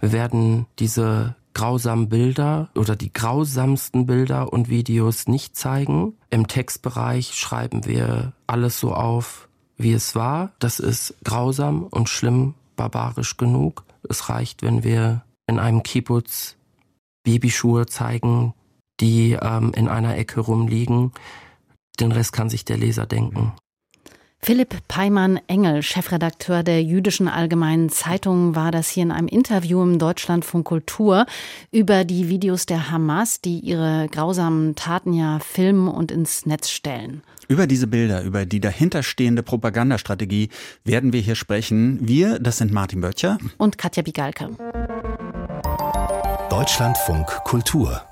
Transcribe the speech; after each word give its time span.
Wir 0.00 0.12
werden 0.12 0.66
diese 0.78 1.36
grausamen 1.54 2.08
Bilder 2.08 2.70
oder 2.74 2.96
die 2.96 3.12
grausamsten 3.12 4.06
Bilder 4.06 4.52
und 4.52 4.68
Videos 4.68 5.26
nicht 5.26 5.56
zeigen. 5.56 6.14
Im 6.30 6.46
Textbereich 6.46 7.34
schreiben 7.34 7.84
wir 7.84 8.32
alles 8.46 8.80
so 8.80 8.94
auf, 8.94 9.48
wie 9.76 9.92
es 9.92 10.14
war. 10.14 10.52
Das 10.58 10.78
ist 10.78 11.14
grausam 11.24 11.84
und 11.84 12.08
schlimm, 12.08 12.54
barbarisch 12.76 13.36
genug. 13.36 13.84
Es 14.08 14.28
reicht, 14.28 14.62
wenn 14.62 14.84
wir 14.84 15.22
in 15.46 15.58
einem 15.58 15.82
Kibbutz 15.82 16.56
Babyschuhe 17.24 17.86
zeigen, 17.86 18.54
die 19.00 19.32
ähm, 19.32 19.72
in 19.74 19.88
einer 19.88 20.16
Ecke 20.16 20.40
rumliegen. 20.40 21.12
Den 21.98 22.12
Rest 22.12 22.32
kann 22.32 22.48
sich 22.48 22.64
der 22.64 22.78
Leser 22.78 23.06
denken. 23.06 23.52
Philipp 24.42 24.74
Peimann-Engel, 24.88 25.82
Chefredakteur 25.82 26.62
der 26.62 26.82
Jüdischen 26.82 27.28
Allgemeinen 27.28 27.90
Zeitung, 27.90 28.56
war 28.56 28.70
das 28.70 28.88
hier 28.88 29.02
in 29.02 29.12
einem 29.12 29.28
Interview 29.28 29.82
im 29.82 29.98
Deutschlandfunk 29.98 30.64
Kultur 30.66 31.26
über 31.70 32.04
die 32.04 32.30
Videos 32.30 32.64
der 32.64 32.90
Hamas, 32.90 33.42
die 33.42 33.58
ihre 33.58 34.08
grausamen 34.10 34.74
Taten 34.76 35.12
ja 35.12 35.40
filmen 35.40 35.88
und 35.88 36.10
ins 36.10 36.46
Netz 36.46 36.70
stellen. 36.70 37.22
Über 37.48 37.66
diese 37.66 37.86
Bilder, 37.86 38.22
über 38.22 38.46
die 38.46 38.60
dahinterstehende 38.60 39.42
Propagandastrategie 39.42 40.48
werden 40.84 41.12
wir 41.12 41.20
hier 41.20 41.34
sprechen. 41.34 41.98
Wir, 42.00 42.38
das 42.38 42.58
sind 42.58 42.72
Martin 42.72 43.02
Böttcher 43.02 43.36
und 43.58 43.76
Katja 43.76 44.02
Bigalke. 44.02 44.48
Deutschlandfunk 46.48 47.26
Kultur 47.44 48.02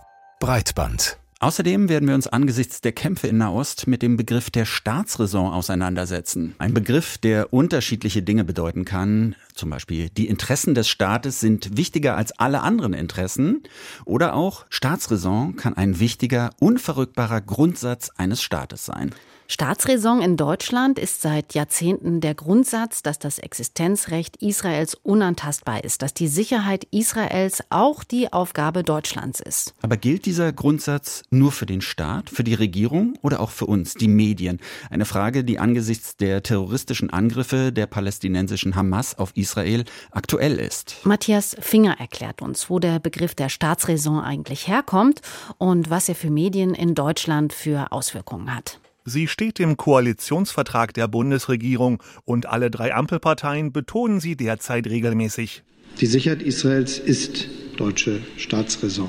Breitband 0.41 1.17
Außerdem 1.41 1.89
werden 1.89 2.09
wir 2.09 2.17
uns 2.17 2.27
angesichts 2.27 2.81
der 2.81 2.91
Kämpfe 2.91 3.29
in 3.29 3.39
Nahost 3.39 3.87
mit 3.87 4.03
dem 4.03 4.17
Begriff 4.17 4.51
der 4.51 4.65
Staatsräson 4.65 5.53
auseinandersetzen. 5.53 6.57
Ein 6.59 6.75
Begriff, 6.75 7.17
der 7.17 7.53
unterschiedliche 7.53 8.25
Dinge 8.25 8.43
bedeuten 8.43 8.85
kann. 8.85 9.37
Zum 9.55 9.71
Beispiel, 9.71 10.11
die 10.11 10.27
Interessen 10.27 10.75
des 10.75 10.89
Staates 10.89 11.39
sind 11.39 11.77
wichtiger 11.77 12.17
als 12.17 12.33
alle 12.41 12.63
anderen 12.63 12.93
Interessen. 12.93 13.63
Oder 14.05 14.35
auch, 14.35 14.67
Staatsräson 14.69 15.55
kann 15.55 15.75
ein 15.75 16.01
wichtiger, 16.01 16.51
unverrückbarer 16.59 17.41
Grundsatz 17.41 18.11
eines 18.17 18.43
Staates 18.43 18.85
sein. 18.85 19.15
Staatsräson 19.51 20.21
in 20.21 20.37
Deutschland 20.37 20.99
ist 20.99 21.23
seit 21.23 21.55
Jahrzehnten 21.55 22.21
der 22.21 22.35
Grundsatz, 22.35 23.03
dass 23.03 23.19
das 23.19 23.39
Existenzrecht 23.39 24.37
Israels 24.43 24.95
unantastbar 24.95 25.85
ist, 25.85 26.03
dass 26.03 26.13
die 26.13 26.29
Sicherheit 26.29 26.87
Israels 26.91 27.65
auch 27.71 28.05
die 28.05 28.31
Aufgabe 28.31 28.85
Deutschlands 28.85 29.41
ist. 29.41 29.75
Aber 29.81 29.97
gilt 29.97 30.27
dieser 30.27 30.53
Grundsatz 30.53 31.23
nur 31.31 31.51
für 31.51 31.65
den 31.65 31.81
Staat, 31.81 32.29
für 32.29 32.45
die 32.45 32.53
Regierung 32.53 33.15
oder 33.23 33.41
auch 33.41 33.49
für 33.49 33.65
uns, 33.65 33.95
die 33.95 34.07
Medien? 34.07 34.61
Eine 34.91 35.07
Frage, 35.07 35.45
die 35.45 35.59
angesichts 35.59 36.19
der 36.19 36.43
terroristischen 36.43 37.09
Angriffe 37.09 37.73
der 37.73 37.87
palästinensischen 37.87 38.77
Hamas 38.77 39.19
auf 39.19 39.35
Israel 39.35 39.85
aktuell 40.11 40.59
ist. 40.59 40.97
Matthias 41.05 41.57
Finger 41.59 41.99
erklärt 41.99 42.43
uns, 42.43 42.69
wo 42.69 42.81
der 42.81 42.99
Begriff 42.99 43.35
der 43.35 43.49
Staatsräson 43.49 44.21
eigentlich 44.21 44.69
herkommt 44.69 45.23
und 45.57 45.89
was 45.89 46.11
er 46.11 46.17
für 46.17 46.31
Medien 46.31 46.75
in 46.75 46.95
Deutschland 46.95 47.55
für 47.55 47.93
Auswirkungen 47.93 48.55
hat. 48.55 48.79
Sie 49.09 49.27
steht 49.27 49.59
im 49.59 49.79
Koalitionsvertrag 49.79 50.93
der 50.93 51.09
Bundesregierung 51.09 52.03
und 52.27 52.45
alle 52.45 52.71
drei 52.71 52.95
Ampelparteien 52.95 53.73
betonen 53.73 54.21
sie 54.21 54.37
derzeit 54.37 54.87
regelmäßig. 54.87 55.63
Die 55.99 56.07
Sicherheit 56.07 56.43
Israels 56.43 56.99
ist 56.99 57.49
deutsche 57.79 58.21
Staatsräson. 58.37 59.09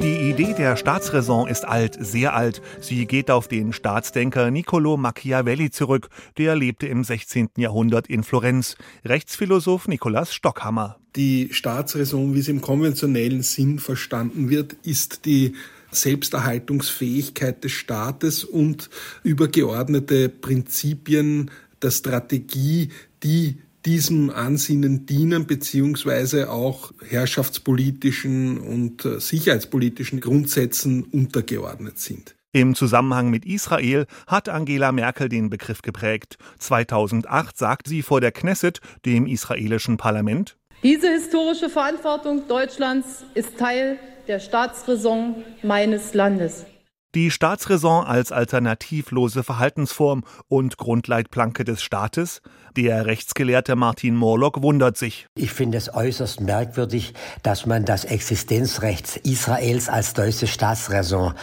Die 0.00 0.30
Idee 0.30 0.54
der 0.56 0.76
Staatsräson 0.76 1.48
ist 1.48 1.64
alt, 1.64 1.96
sehr 1.98 2.34
alt. 2.34 2.62
Sie 2.80 3.06
geht 3.06 3.28
auf 3.28 3.48
den 3.48 3.72
Staatsdenker 3.72 4.52
Niccolo 4.52 4.96
Machiavelli 4.96 5.72
zurück. 5.72 6.08
Der 6.38 6.54
lebte 6.54 6.86
im 6.86 7.02
16. 7.02 7.48
Jahrhundert 7.56 8.06
in 8.06 8.22
Florenz. 8.22 8.76
Rechtsphilosoph 9.04 9.88
Nikolaus 9.88 10.32
Stockhammer. 10.32 10.96
Die 11.16 11.48
Staatsräson, 11.52 12.34
wie 12.34 12.42
sie 12.42 12.52
im 12.52 12.60
konventionellen 12.60 13.42
Sinn 13.42 13.80
verstanden 13.80 14.48
wird, 14.48 14.74
ist 14.84 15.26
die 15.26 15.54
Selbsterhaltungsfähigkeit 15.92 17.62
des 17.62 17.72
Staates 17.72 18.44
und 18.44 18.90
übergeordnete 19.22 20.28
Prinzipien 20.28 21.50
der 21.82 21.90
Strategie, 21.90 22.90
die 23.22 23.58
diesem 23.84 24.30
Ansinnen 24.30 25.06
dienen, 25.06 25.46
beziehungsweise 25.46 26.50
auch 26.50 26.92
herrschaftspolitischen 27.04 28.58
und 28.58 29.04
äh, 29.04 29.20
sicherheitspolitischen 29.20 30.20
Grundsätzen 30.20 31.02
untergeordnet 31.04 31.98
sind. 31.98 32.36
Im 32.52 32.74
Zusammenhang 32.74 33.30
mit 33.30 33.46
Israel 33.46 34.06
hat 34.26 34.48
Angela 34.48 34.92
Merkel 34.92 35.28
den 35.28 35.50
Begriff 35.50 35.82
geprägt. 35.82 36.36
2008 36.58 37.56
sagt 37.56 37.88
sie 37.88 38.02
vor 38.02 38.20
der 38.20 38.30
Knesset, 38.30 38.80
dem 39.04 39.26
israelischen 39.26 39.96
Parlament, 39.96 40.56
diese 40.82 41.08
historische 41.12 41.70
Verantwortung 41.70 42.48
Deutschlands 42.48 43.24
ist 43.34 43.56
Teil 43.56 44.00
der 44.28 44.40
Staatsräson 44.40 45.44
meines 45.62 46.14
Landes. 46.14 46.66
Die 47.14 47.30
Staatsräson 47.30 48.06
als 48.06 48.32
alternativlose 48.32 49.42
Verhaltensform 49.42 50.24
und 50.48 50.78
Grundleitplanke 50.78 51.62
des 51.62 51.82
Staates? 51.82 52.40
Der 52.74 53.04
Rechtsgelehrte 53.04 53.76
Martin 53.76 54.16
Morlock 54.16 54.62
wundert 54.62 54.96
sich. 54.96 55.26
Ich 55.34 55.52
finde 55.52 55.76
es 55.76 55.94
äußerst 55.94 56.40
merkwürdig, 56.40 57.12
dass 57.42 57.66
man 57.66 57.84
das 57.84 58.06
Existenzrecht 58.06 59.18
Israels 59.18 59.90
als 59.90 60.14
deutsche 60.14 60.46
Staatsräson 60.46 61.34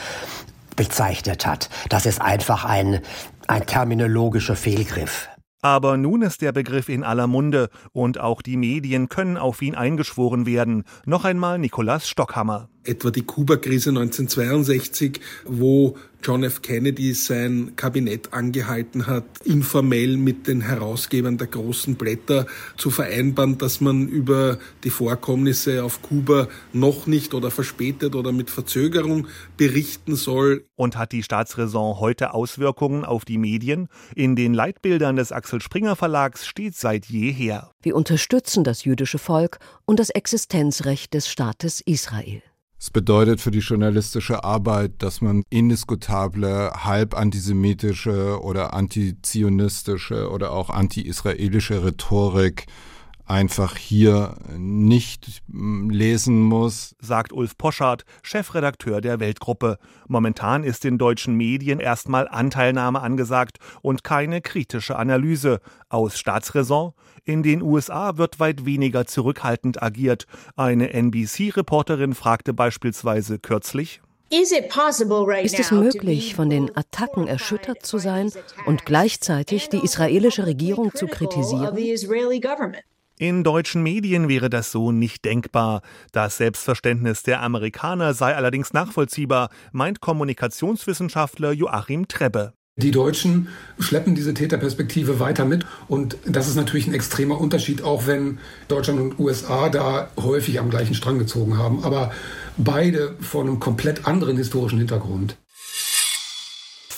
bezeichnet 0.76 1.46
hat. 1.46 1.70
Das 1.90 2.08
ist 2.08 2.20
einfach 2.20 2.66
ein, 2.66 3.02
ein 3.48 3.68
terminologischer 3.68 4.56
Fehlgriff. 4.56 5.30
Aber 5.62 5.98
nun 5.98 6.22
ist 6.22 6.42
der 6.42 6.54
Begriff 6.54 6.88
in 6.88 7.04
aller 7.04 7.28
Munde 7.28 7.70
und 7.92 8.20
auch 8.20 8.42
die 8.42 8.56
Medien 8.56 9.10
können 9.10 9.38
auf 9.38 9.62
ihn 9.62 9.76
eingeschworen 9.76 10.46
werden. 10.46 10.86
Noch 11.06 11.26
einmal 11.26 11.60
Nikolaus 11.60 12.08
Stockhammer. 12.08 12.70
Etwa 12.90 13.12
die 13.12 13.22
Kuba-Krise 13.22 13.92
1962, 13.92 15.22
wo 15.46 15.96
John 16.22 16.44
F. 16.44 16.62
Kennedy 16.62 17.14
sein 17.14 17.74
Kabinett 17.78 18.34
angehalten 18.34 19.08
hat, 19.08 19.24
informell 19.46 20.18
mit 20.18 20.48
den 20.48 20.62
Herausgebern 20.62 21.38
der 21.38 21.48
großen 21.48 21.96
Blätter 21.96 22.46
zu 22.78 22.90
vereinbaren, 22.90 23.58
dass 23.58 23.80
man 23.80 24.08
über 24.08 24.58
die 24.84 24.90
Vorkommnisse 24.90 25.84
auf 25.84 26.02
Kuba 26.02 26.50
noch 26.74 27.08
nicht 27.08 27.34
oder 27.34 27.52
verspätet 27.52 28.16
oder 28.16 28.32
mit 28.32 28.50
Verzögerung 28.50 29.28
berichten 29.56 30.16
soll. 30.16 30.66
Und 30.76 30.98
hat 30.98 31.14
die 31.14 31.24
Staatsräson 31.24 32.00
heute 32.00 32.34
Auswirkungen 32.34 33.06
auf 33.06 33.24
die 33.24 33.38
Medien? 33.38 33.88
In 34.14 34.36
den 34.36 34.54
Leitbildern 34.54 35.16
des 35.16 35.32
Axel 35.32 35.62
Springer 35.62 35.96
Verlags 35.96 36.46
steht 36.46 36.76
seit 36.76 37.06
jeher. 37.06 37.72
Wir 37.82 37.96
unterstützen 37.96 38.66
das 38.66 38.84
jüdische 38.84 39.20
Volk 39.20 39.60
und 39.86 40.00
das 40.00 40.10
Existenzrecht 40.10 41.14
des 41.14 41.30
Staates 41.30 41.80
Israel. 41.82 42.42
Es 42.82 42.92
bedeutet 42.92 43.42
für 43.42 43.52
die 43.52 43.60
journalistische 43.60 44.46
Arbeit, 44.46 44.94
dass 45.00 45.20
man 45.20 45.44
indiskutable, 45.50 46.72
halb 46.72 47.14
antisemitische 47.14 48.42
oder 48.42 48.74
antizionistische 48.74 50.30
oder 50.30 50.54
auch 50.54 50.70
anti-israelische 50.70 51.84
Rhetorik 51.84 52.68
einfach 53.30 53.78
hier 53.78 54.36
nicht 54.58 55.44
hm, 55.50 55.90
lesen 55.90 56.42
muss, 56.42 56.96
sagt 57.00 57.32
Ulf 57.32 57.58
Poschardt, 57.58 58.04
Chefredakteur 58.24 59.02
der 59.02 59.20
Weltgruppe. 59.20 59.78
Momentan 60.08 60.64
ist 60.64 60.84
in 60.84 60.98
deutschen 60.98 61.36
Medien 61.36 61.80
erstmal 61.80 62.28
Anteilnahme 62.28 63.02
angesagt 63.02 63.58
und 63.82 64.04
keine 64.04 64.42
kritische 64.42 64.98
Analyse. 64.98 65.60
Aus 65.90 66.18
Staatsräson? 66.18 66.94
In 67.24 67.44
den 67.44 67.62
USA 67.62 68.18
wird 68.18 68.40
weit 68.40 68.66
weniger 68.66 69.06
zurückhaltend 69.06 69.82
agiert. 69.82 70.26
Eine 70.56 70.92
NBC-Reporterin 70.94 72.16
fragte 72.16 72.54
beispielsweise 72.54 73.40
kürzlich, 73.40 74.02
ist 74.32 74.52
es 75.60 75.72
möglich, 75.72 76.36
von 76.36 76.52
den 76.52 76.76
Attacken 76.78 77.28
erschüttert 77.28 77.84
zu 77.84 77.98
sein 77.98 78.32
und 78.68 78.86
gleichzeitig 78.86 79.70
die 79.70 79.84
israelische 79.84 80.46
Regierung 80.46 80.94
zu 80.94 81.08
kritisieren? 81.08 81.76
In 83.22 83.44
deutschen 83.44 83.84
Medien 83.84 84.30
wäre 84.30 84.50
das 84.50 84.72
so 84.72 84.94
nicht 84.94 85.26
denkbar. 85.26 85.82
Das 86.14 86.38
Selbstverständnis 86.38 87.22
der 87.22 87.42
Amerikaner 87.42 88.14
sei 88.14 88.34
allerdings 88.34 88.72
nachvollziehbar, 88.72 89.50
meint 89.74 90.00
Kommunikationswissenschaftler 90.00 91.52
Joachim 91.52 92.08
Trebbe. 92.08 92.54
Die 92.78 92.92
Deutschen 92.92 93.50
schleppen 93.78 94.16
diese 94.16 94.34
Täterperspektive 94.34 95.20
weiter 95.20 95.44
mit 95.44 95.66
und 95.90 96.16
das 96.26 96.48
ist 96.48 96.56
natürlich 96.56 96.88
ein 96.88 96.94
extremer 96.94 97.42
Unterschied, 97.42 97.82
auch 97.82 98.08
wenn 98.08 98.40
Deutschland 98.70 99.02
und 99.02 99.20
USA 99.20 99.68
da 99.68 100.10
häufig 100.16 100.58
am 100.58 100.70
gleichen 100.70 100.96
Strang 100.96 101.20
gezogen 101.20 101.58
haben, 101.58 101.84
aber 101.84 102.14
beide 102.56 103.18
vor 103.20 103.42
einem 103.42 103.60
komplett 103.60 104.08
anderen 104.08 104.38
historischen 104.38 104.80
Hintergrund. 104.80 105.36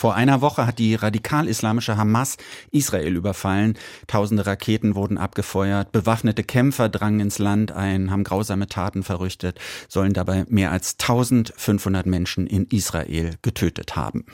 Vor 0.02 0.16
einer 0.16 0.42
Woche 0.42 0.66
hat 0.66 0.80
die 0.80 0.96
radikal-islamische 0.96 1.96
Hamas 1.96 2.38
Israel 2.72 3.16
überfallen. 3.16 3.78
Tausende 4.08 4.48
Raketen 4.48 4.96
wurden 4.96 5.20
abgefeuert. 5.20 5.92
Bewaffnete 5.92 6.44
Kämpfer 6.44 6.90
drangen 6.90 7.20
ins 7.20 7.38
Land 7.38 7.72
ein, 7.72 8.10
haben 8.10 8.24
grausame 8.24 8.66
Taten 8.66 9.04
verrichtet, 9.04 9.60
sollen 9.88 10.14
dabei 10.14 10.46
mehr 10.50 10.72
als 10.72 10.94
1500 10.94 12.08
Menschen 12.08 12.48
in 12.48 12.66
Israel 12.72 13.36
getötet 13.44 13.96
haben. 13.96 14.26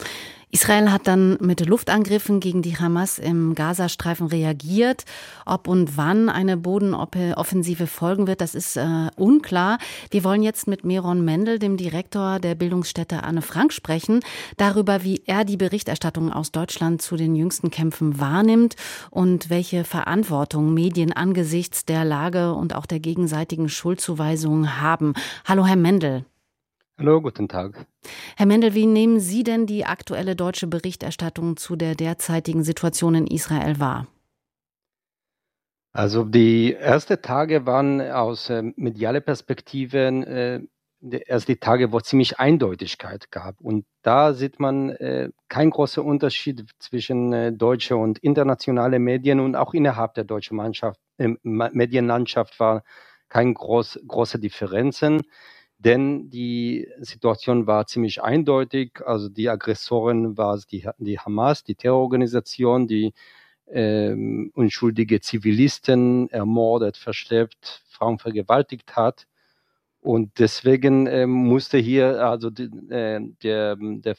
Israel 0.50 0.92
hat 0.94 1.08
dann 1.08 1.38
mit 1.42 1.66
Luftangriffen 1.66 2.40
gegen 2.40 2.62
die 2.62 2.78
Hamas 2.78 3.20
im 3.20 3.54
Gazastreifen 3.54 4.28
reagiert. 4.28 5.04
Ob 5.46 5.68
und 5.68 5.98
wann 5.98 6.30
eine 6.30 6.56
Bodenoffensive 6.56 7.86
folgen 7.86 8.28
wird, 8.28 8.40
das 8.40 8.56
ist 8.56 8.78
äh, 8.78 9.10
unklar. 9.18 9.78
Wir 10.10 10.24
wollen 10.24 10.42
jetzt 10.42 10.66
mit 10.68 10.86
Meron 10.86 11.26
Mendel, 11.26 11.60
dem 11.60 11.76
Direktor 11.76 12.40
der 12.40 12.56
Bildungsstätte 12.56 13.24
Anne 13.24 13.42
Frank, 13.42 13.74
sprechen, 13.74 14.22
darüber, 14.56 15.04
wie 15.04 15.22
er 15.26 15.44
die 15.44 15.58
Berichterstattung 15.58 16.32
aus 16.32 16.54
Deutschland 16.54 17.02
zu 17.02 17.18
den 17.18 17.36
jüngsten 17.36 17.70
Kämpfen 17.70 18.22
wahrnimmt 18.22 18.78
und 19.12 19.50
welche 19.50 19.84
Verantwortung 19.84 20.74
Medien 20.74 21.12
angesichts 21.12 21.84
der 21.84 22.06
Lage 22.06 22.54
und 22.54 22.74
auch 22.74 22.86
der 22.86 23.02
gegenseitigen 23.02 23.68
Schuldzuweisungen 23.68 24.82
haben. 24.82 25.14
Hallo, 25.46 25.66
Herr 25.66 25.76
Mendel. 25.76 26.24
Hallo, 27.00 27.22
guten 27.22 27.48
Tag. 27.48 27.86
Herr 28.38 28.48
Mendel, 28.48 28.74
wie 28.74 28.88
nehmen 28.88 29.20
Sie 29.20 29.44
denn 29.44 29.68
die 29.68 29.86
aktuelle 29.86 30.36
deutsche 30.36 30.66
Berichterstattung 30.66 31.56
zu 31.56 31.76
der 31.76 31.94
derzeitigen 31.94 32.64
Situation 32.64 33.14
in 33.14 33.28
Israel 33.28 33.80
wahr? 33.80 34.08
Also 35.94 36.24
die 36.24 36.74
ersten 36.74 37.22
Tage 37.22 37.68
waren 37.68 38.02
aus 38.02 38.50
äh, 38.50 38.64
medialer 38.76 39.20
Perspektive 39.20 40.00
äh, 40.00 41.20
erst 41.28 41.48
die 41.48 41.58
Tage, 41.58 41.92
wo 41.92 41.98
es 41.98 42.06
ziemlich 42.06 42.40
Eindeutigkeit 42.40 43.30
gab. 43.30 43.62
Und 43.62 43.86
da 44.02 44.34
sieht 44.34 44.60
man 44.60 44.90
äh, 44.90 45.30
keinen 45.50 45.70
großen 45.70 46.04
Unterschied 46.04 46.66
zwischen 46.80 47.32
äh, 47.32 47.54
deutsche 47.54 47.96
und 47.96 48.18
internationale 48.20 48.98
Medien 48.98 49.40
und 49.40 49.56
auch 49.56 49.76
innerhalb 49.76 50.16
der 50.16 50.24
deutschen 50.24 50.58
Mannschaft, 50.58 51.00
äh, 51.20 51.30
Medienlandschaft 51.44 52.60
war 52.60 52.84
keine 53.30 53.54
groß, 53.54 54.00
große 54.08 54.40
Differenzen 54.40 55.22
denn 55.80 56.30
die 56.30 56.88
Situation 57.00 57.68
war 57.68 57.86
ziemlich 57.88 58.22
eindeutig. 58.24 59.00
Also 59.06 59.30
die 59.30 59.50
Aggressoren 59.50 60.38
war 60.38 60.60
die, 60.72 60.88
die 60.98 61.20
Hamas, 61.20 61.64
die 61.64 61.76
Terrororganisation, 61.76 62.88
die 62.88 63.14
ähm, 63.70 64.52
unschuldige 64.56 65.20
Zivilisten 65.22 66.30
ermordet, 66.30 66.98
verschleppt, 66.98 67.84
Frauen 67.90 68.18
vergewaltigt 68.18 68.96
hat. 68.96 69.28
Und 70.02 70.40
deswegen 70.40 71.06
ähm, 71.08 71.32
musste 71.32 71.78
hier, 71.78 72.26
also 72.26 72.50
die, 72.50 72.70
äh, 72.90 73.20
der, 73.44 73.76
der, 73.76 74.16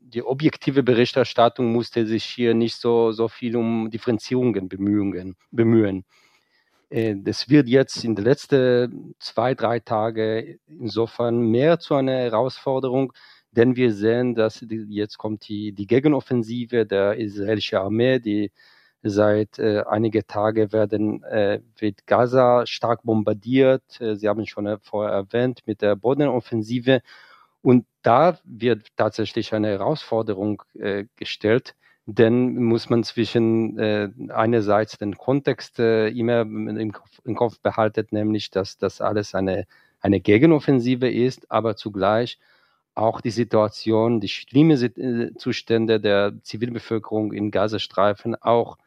die 0.00 0.22
objektive 0.22 0.82
Berichterstattung 0.82 1.72
musste 1.72 2.06
sich 2.06 2.24
hier 2.24 2.54
nicht 2.54 2.76
so, 2.76 3.12
so 3.12 3.28
viel 3.28 3.56
um 3.56 3.90
Differenzierungen 3.90 4.68
bemühen. 4.68 5.36
bemühen. 5.50 6.04
Äh, 6.90 7.16
das 7.18 7.48
wird 7.48 7.68
jetzt 7.68 8.04
in 8.04 8.14
den 8.14 8.24
letzten 8.24 9.14
zwei, 9.18 9.54
drei 9.54 9.80
Tagen 9.80 10.58
insofern 10.66 11.40
mehr 11.40 11.78
zu 11.78 11.94
einer 11.94 12.12
Herausforderung, 12.12 13.12
denn 13.52 13.76
wir 13.76 13.92
sehen, 13.92 14.34
dass 14.34 14.64
jetzt 14.68 15.18
kommt 15.18 15.48
die, 15.48 15.72
die 15.72 15.86
Gegenoffensive 15.86 16.86
der 16.86 17.16
israelischen 17.16 17.78
Armee, 17.78 18.18
die 18.20 18.52
seit 19.02 19.58
äh, 19.58 19.82
einige 19.86 20.26
Tage 20.26 20.72
werden 20.72 21.22
äh, 21.24 21.60
wird 21.78 22.06
Gaza 22.06 22.66
stark 22.66 23.02
bombardiert. 23.04 24.00
Äh, 24.00 24.16
Sie 24.16 24.28
haben 24.28 24.46
schon 24.46 24.78
vorher 24.82 25.12
erwähnt 25.14 25.60
mit 25.66 25.82
der 25.82 25.96
Bodenoffensive 25.96 27.02
und 27.62 27.86
da 28.02 28.38
wird 28.44 28.88
tatsächlich 28.96 29.54
eine 29.54 29.68
Herausforderung 29.68 30.62
äh, 30.74 31.04
gestellt 31.16 31.74
dann 32.06 32.54
muss 32.56 32.88
man 32.88 33.02
zwischen 33.02 33.78
äh, 33.78 34.10
einerseits 34.28 34.96
den 34.98 35.16
Kontext 35.16 35.80
äh, 35.80 36.08
immer 36.08 36.42
im 36.42 36.92
Kopf, 36.92 37.20
im 37.24 37.34
Kopf 37.34 37.60
behalten, 37.60 38.06
nämlich 38.12 38.50
dass 38.50 38.78
das 38.78 39.00
alles 39.00 39.34
eine, 39.34 39.66
eine 40.00 40.20
Gegenoffensive 40.20 41.10
ist, 41.10 41.50
aber 41.50 41.76
zugleich 41.76 42.38
auch 42.94 43.20
die 43.20 43.30
Situation, 43.30 44.20
die 44.20 44.28
schlimmen 44.28 44.80
äh, 44.80 45.34
Zustände 45.36 46.00
der 46.00 46.34
Zivilbevölkerung 46.42 47.32
in 47.32 47.50
Gazastreifen 47.50 48.36
auch 48.36 48.78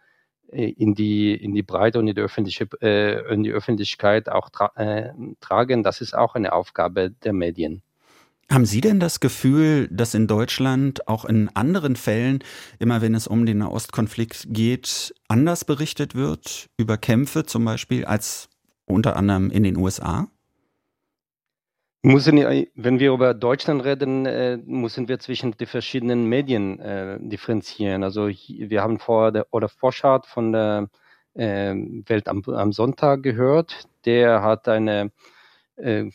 äh, 0.51 0.69
in 0.72 0.95
die, 0.95 1.33
in 1.36 1.54
die 1.54 1.63
Breite 1.63 2.00
und 2.00 2.07
in 2.07 2.15
die, 2.15 2.22
öffentliche, 2.22 2.68
äh, 2.81 3.33
in 3.33 3.44
die 3.44 3.51
Öffentlichkeit 3.51 4.30
auch 4.30 4.50
tra 4.50 4.72
äh, 4.75 5.12
tragen. 5.42 5.83
Das 5.83 6.01
ist 6.01 6.15
auch 6.15 6.36
eine 6.36 6.54
Aufgabe 6.54 7.12
der 7.12 7.33
Medien. 7.33 7.83
Haben 8.51 8.66
Sie 8.66 8.81
denn 8.81 9.00
das 9.00 9.19
Gefühl, 9.19 9.88
dass 9.92 10.16
in 10.16 10.25
Deutschland 10.25 11.07
auch 11.07 11.25
in 11.25 11.50
anderen 11.56 11.96
Fällen, 11.96 12.40
immer 12.80 13.00
wenn 13.00 13.13
es 13.13 13.28
um 13.28 13.46
den 13.46 13.60
Nahostkonflikt 13.60 14.48
geht, 14.50 15.13
anders 15.28 15.66
berichtet 15.66 16.16
wird 16.16 16.68
über 16.75 16.98
Kämpfe 16.98 17.46
zum 17.46 17.63
Beispiel 17.63 18.06
als 18.06 18.50
unter 18.86 19.16
anderem 19.16 19.51
in 19.51 19.62
den 19.62 19.78
USA? 19.78 20.28
Müssen, 22.01 22.38
wenn 22.75 23.00
wir 23.00 23.12
über 23.12 23.36
Deutschland 23.36 23.84
reden, 23.84 24.25
äh, 24.25 24.57
müssen 24.66 25.07
wir 25.07 25.19
zwischen 25.19 25.51
den 25.51 25.68
verschiedenen 25.68 26.25
Medien 26.25 26.80
äh, 26.80 27.19
differenzieren. 27.22 28.04
Also 28.04 28.30
wir 28.30 28.81
haben 28.81 28.98
vor 28.98 29.31
der 29.31 29.46
oder 29.51 29.69
Forschart 29.69 30.25
von 30.25 30.54
der 30.54 30.90
äh, 31.36 31.75
Welt 32.07 32.28
am, 32.28 32.42
am 32.46 32.72
Sonntag 32.72 33.22
gehört. 33.22 33.84
Der 34.06 34.42
hat 34.42 34.68
eine 34.68 35.12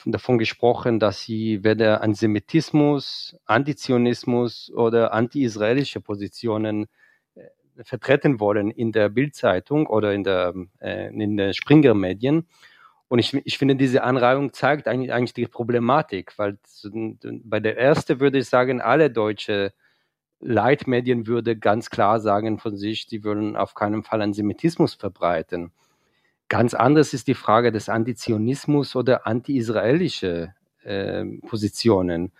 davon 0.05 0.39
gesprochen, 0.39 1.01
dass 1.01 1.23
sie 1.23 1.65
weder 1.65 2.03
Antisemitismus, 2.03 3.37
Antizionismus 3.47 4.71
oder 4.75 5.13
anti-israelische 5.15 6.01
Positionen 6.01 6.87
äh, 7.35 7.85
vertreten 7.85 8.41
wollen 8.41 8.71
in 8.71 8.93
der 8.93 9.09
Bildzeitung 9.09 9.87
oder 9.87 10.13
in 10.13 10.23
der, 10.23 10.55
äh, 10.81 11.09
in 11.09 11.37
den 11.37 11.55
Springer-Medien. 11.55 12.47
Und 13.09 13.19
ich, 13.19 13.35
ich 13.35 13.59
finde, 13.59 13.77
diese 13.77 14.03
Anreihung 14.03 14.53
zeigt 14.53 14.89
eigentlich, 14.89 15.13
eigentlich 15.13 15.35
die 15.35 15.47
Problematik, 15.47 16.39
weil 16.39 16.59
bei 17.45 17.61
der 17.61 17.79
ersten 17.79 18.21
würde 18.21 18.39
ich 18.39 18.49
sagen, 18.49 18.81
alle 18.81 19.11
deutsche 19.11 19.73
Leitmedien 20.41 21.27
würde 21.27 21.57
ganz 21.57 21.91
klar 21.91 22.21
sagen 22.21 22.59
von 22.59 22.77
sich, 22.77 23.07
sie 23.09 23.25
würden 23.25 23.57
auf 23.57 23.75
keinen 23.75 24.03
Fall 24.03 24.21
Antisemitismus 24.21 24.95
verbreiten. 24.95 25.73
Ganz 26.49 26.75
anders 26.75 27.15
ist 27.15 27.27
die 27.27 27.35
Frage 27.35 27.73
des 27.73 27.89
Antizionismus 27.89 28.97
oder 28.97 29.27
anti-israelische 29.27 30.55
äh, 30.83 31.25
Positionen. 31.47 32.33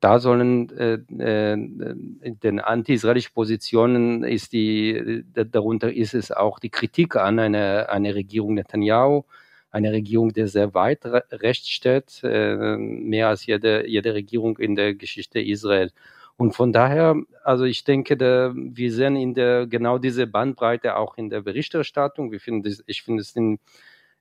Da 0.00 0.18
sollen 0.18 0.68
äh, 0.78 0.94
äh, 0.94 1.56
den 1.56 2.60
anti-israelischen 2.60 3.32
Positionen 3.32 4.24
ist 4.24 4.52
die 4.52 5.24
darunter 5.34 5.92
ist 5.92 6.12
es 6.14 6.30
auch 6.32 6.58
die 6.58 6.68
Kritik 6.70 7.16
an 7.16 7.38
eine, 7.38 7.88
eine 7.88 8.14
Regierung 8.14 8.54
Netanyahu, 8.54 9.24
eine 9.70 9.92
Regierung, 9.92 10.32
die 10.32 10.46
sehr 10.48 10.74
weit 10.74 11.00
rechts 11.04 11.68
steht, 11.70 12.20
äh, 12.24 12.76
mehr 12.76 13.28
als 13.28 13.46
jede, 13.46 13.88
jede 13.88 14.14
Regierung 14.14 14.58
in 14.58 14.74
der 14.74 14.94
Geschichte 14.94 15.40
Israel. 15.40 15.92
Und 16.38 16.52
von 16.54 16.72
daher, 16.72 17.16
also 17.44 17.64
ich 17.64 17.84
denke, 17.84 18.16
da, 18.16 18.52
wir 18.54 18.92
sehen 18.92 19.16
in 19.16 19.34
der 19.34 19.66
genau 19.66 19.98
diese 19.98 20.26
Bandbreite 20.26 20.96
auch 20.96 21.16
in 21.16 21.30
der 21.30 21.40
Berichterstattung. 21.40 22.30
Wir 22.30 22.40
finden 22.40 22.62
das, 22.62 22.82
ich 22.86 23.02
finde 23.02 23.22
es, 23.22 23.34
in, 23.34 23.58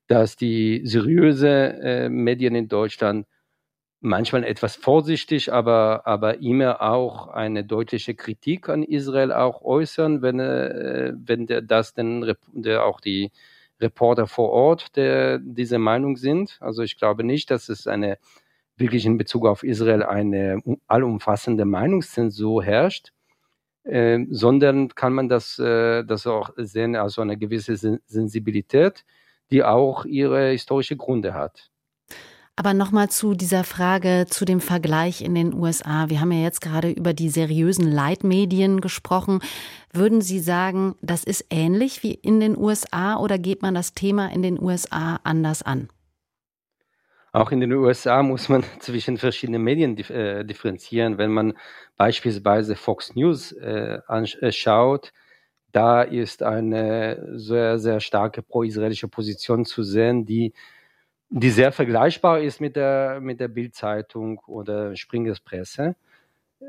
dass 0.07 0.37
die 0.37 0.81
seriöse 0.85 1.49
äh, 1.49 2.09
Medien 2.09 2.55
in 2.55 2.69
Deutschland 2.69 3.27
manchmal 4.01 4.43
etwas 4.45 4.75
vorsichtig, 4.75 5.51
aber, 5.51 6.03
aber 6.05 6.41
immer 6.41 6.81
auch 6.81 7.27
eine 7.29 7.65
deutliche 7.65 8.15
Kritik 8.15 8.69
an 8.69 8.83
Israel 8.83 9.33
auch 9.33 9.61
äußern, 9.63 10.21
wenn, 10.21 10.39
äh, 10.39 11.13
wenn 11.15 11.47
der, 11.47 11.61
das 11.61 11.93
denn 11.93 12.35
der 12.53 12.85
auch 12.85 13.01
die 13.01 13.31
Reporter 13.81 14.27
vor 14.27 14.51
Ort 14.51 14.95
der 14.95 15.39
diese 15.39 15.79
Meinung 15.79 16.17
sind. 16.17 16.57
Also 16.61 16.81
ich 16.83 16.97
glaube 16.97 17.23
nicht, 17.23 17.51
dass 17.51 17.67
es 17.69 17.87
eine 17.87 18.17
wirklich 18.77 19.05
in 19.05 19.17
Bezug 19.17 19.45
auf 19.45 19.63
Israel 19.63 20.03
eine 20.03 20.61
allumfassende 20.87 21.65
Meinungszensur 21.65 22.63
herrscht, 22.63 23.11
äh, 23.83 24.19
sondern 24.29 24.89
kann 24.89 25.13
man 25.13 25.29
das, 25.29 25.59
äh, 25.59 26.03
das 26.03 26.27
auch 26.27 26.49
sehen, 26.57 26.95
also 26.95 27.21
eine 27.21 27.37
gewisse 27.37 27.99
Sensibilität, 28.05 29.05
die 29.51 29.63
auch 29.63 30.05
ihre 30.05 30.49
historische 30.49 30.97
Gründe 30.97 31.33
hat. 31.33 31.69
Aber 32.57 32.73
nochmal 32.73 33.09
zu 33.09 33.33
dieser 33.33 33.65
Frage, 33.65 34.27
zu 34.29 34.45
dem 34.45 34.61
Vergleich 34.61 35.21
in 35.21 35.35
den 35.35 35.53
USA. 35.53 36.09
Wir 36.09 36.21
haben 36.21 36.31
ja 36.31 36.41
jetzt 36.41 36.61
gerade 36.61 36.89
über 36.89 37.13
die 37.13 37.29
seriösen 37.29 37.91
Leitmedien 37.91 38.79
gesprochen. 38.79 39.39
Würden 39.91 40.21
Sie 40.21 40.39
sagen, 40.39 40.95
das 41.01 41.25
ist 41.25 41.45
ähnlich 41.49 42.01
wie 42.01 42.13
in 42.13 42.39
den 42.39 42.57
USA 42.57 43.17
oder 43.17 43.37
geht 43.37 43.61
man 43.61 43.73
das 43.73 43.93
Thema 43.93 44.31
in 44.31 44.41
den 44.41 44.61
USA 44.61 45.19
anders 45.23 45.63
an? 45.63 45.89
Auch 47.35 47.51
in 47.51 47.59
den 47.59 47.73
USA 47.73 48.23
muss 48.23 48.47
man 48.47 48.63
zwischen 48.79 49.17
verschiedenen 49.17 49.61
Medien 49.61 49.97
äh, 49.97 50.45
differenzieren. 50.45 51.17
Wenn 51.17 51.31
man 51.31 51.53
beispielsweise 51.97 52.77
Fox 52.77 53.13
News 53.13 53.51
äh, 53.51 53.99
anschaut, 54.07 55.11
da 55.73 56.01
ist 56.01 56.43
eine 56.43 57.33
sehr, 57.37 57.77
sehr 57.77 57.99
starke 57.99 58.41
pro-israelische 58.41 59.09
Position 59.09 59.65
zu 59.65 59.83
sehen, 59.83 60.25
die, 60.25 60.53
die 61.29 61.49
sehr 61.49 61.73
vergleichbar 61.73 62.39
ist 62.39 62.61
mit 62.61 62.77
der, 62.77 63.19
mit 63.19 63.41
der 63.41 63.49
Bild-Zeitung 63.49 64.39
oder 64.47 64.95
Springers 64.95 65.41
Presse. 65.41 65.97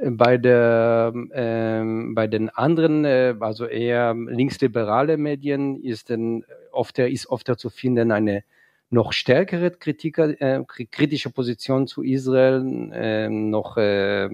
Bei, 0.02 0.36
der, 0.36 1.12
ähm, 1.32 2.16
bei 2.16 2.26
den 2.26 2.48
anderen, 2.48 3.04
äh, 3.04 3.36
also 3.38 3.66
eher 3.66 4.14
linksliberale 4.14 5.16
Medien, 5.16 5.80
ist, 5.80 6.10
denn 6.10 6.44
oft, 6.72 6.98
ist 6.98 7.28
oft 7.28 7.56
zu 7.56 7.70
finden 7.70 8.10
eine 8.10 8.42
noch 8.90 9.12
stärkere 9.12 9.70
Kritiker, 9.72 10.40
äh, 10.40 10.62
kritische 10.66 11.30
Position 11.30 11.86
zu 11.86 12.02
Israel, 12.02 12.90
äh, 12.92 13.28
noch, 13.28 13.76
äh, 13.76 14.28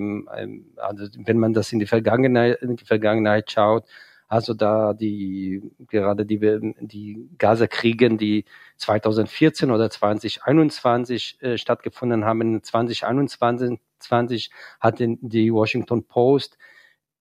also 0.76 1.06
wenn 1.24 1.38
man 1.38 1.52
das 1.54 1.72
in 1.72 1.78
die 1.78 1.86
Vergangenheit, 1.86 2.62
in 2.62 2.76
die 2.76 2.84
Vergangenheit 2.84 3.50
schaut, 3.50 3.86
also 4.28 4.54
da 4.54 4.94
die, 4.94 5.62
gerade 5.88 6.24
die, 6.24 6.38
die 6.80 7.28
Gaza-Kriegen, 7.36 8.16
die 8.16 8.46
2014 8.78 9.70
oder 9.70 9.90
2021 9.90 11.36
äh, 11.42 11.58
stattgefunden 11.58 12.24
haben, 12.24 12.62
2021 12.62 14.50
hat 14.80 15.00
die 15.00 15.52
Washington 15.52 16.04
Post 16.04 16.56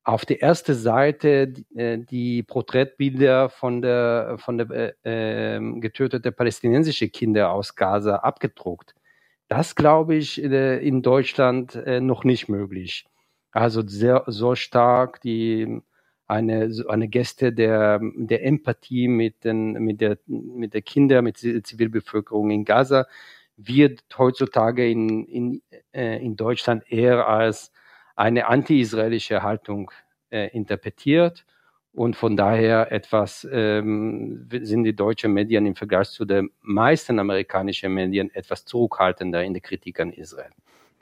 auf 0.03 0.25
der 0.25 0.41
ersten 0.41 0.73
Seite 0.73 1.53
äh, 1.75 1.99
die 1.99 2.43
Porträtbilder 2.43 3.49
von 3.49 3.81
der, 3.81 4.37
von 4.39 4.57
der 4.57 4.69
äh, 4.71 4.93
ähm, 5.03 5.79
getöteten 5.81 6.33
palästinensischen 6.33 7.11
Kinder 7.11 7.51
aus 7.51 7.75
Gaza 7.75 8.17
abgedruckt. 8.17 8.95
Das 9.47 9.75
glaube 9.75 10.15
ich 10.15 10.43
äh, 10.43 10.77
in 10.85 11.01
Deutschland 11.01 11.75
äh, 11.75 11.99
noch 11.99 12.23
nicht 12.23 12.49
möglich. 12.49 13.05
Also 13.51 13.85
sehr, 13.85 14.23
so 14.27 14.55
stark 14.55 15.21
die 15.21 15.81
eine, 16.25 16.71
eine 16.87 17.09
Geste 17.09 17.51
der, 17.51 17.99
der 18.15 18.45
Empathie 18.45 19.09
mit, 19.09 19.43
den, 19.43 19.73
mit, 19.73 19.99
der, 19.99 20.17
mit 20.27 20.73
der 20.73 20.81
Kinder, 20.81 21.21
mit 21.21 21.43
der 21.43 21.63
Zivilbevölkerung 21.63 22.49
in 22.51 22.63
Gaza 22.65 23.05
wird 23.57 24.03
heutzutage 24.17 24.89
in, 24.89 25.25
in, 25.25 25.61
äh, 25.93 26.23
in 26.23 26.35
Deutschland 26.37 26.89
eher 26.89 27.27
als 27.27 27.71
eine 28.15 28.47
anti-israelische 28.47 29.43
Haltung 29.43 29.91
äh, 30.29 30.47
interpretiert. 30.49 31.45
Und 31.93 32.15
von 32.15 32.37
daher 32.37 32.91
etwas 32.91 33.45
ähm, 33.51 34.47
sind 34.61 34.85
die 34.85 34.95
deutschen 34.95 35.33
Medien 35.33 35.65
im 35.65 35.75
Vergleich 35.75 36.09
zu 36.09 36.23
den 36.23 36.49
meisten 36.61 37.19
amerikanischen 37.19 37.93
Medien 37.93 38.33
etwas 38.33 38.63
zurückhaltender 38.63 39.43
in 39.43 39.53
der 39.53 39.61
Kritik 39.61 39.99
an 39.99 40.13
Israel. 40.13 40.51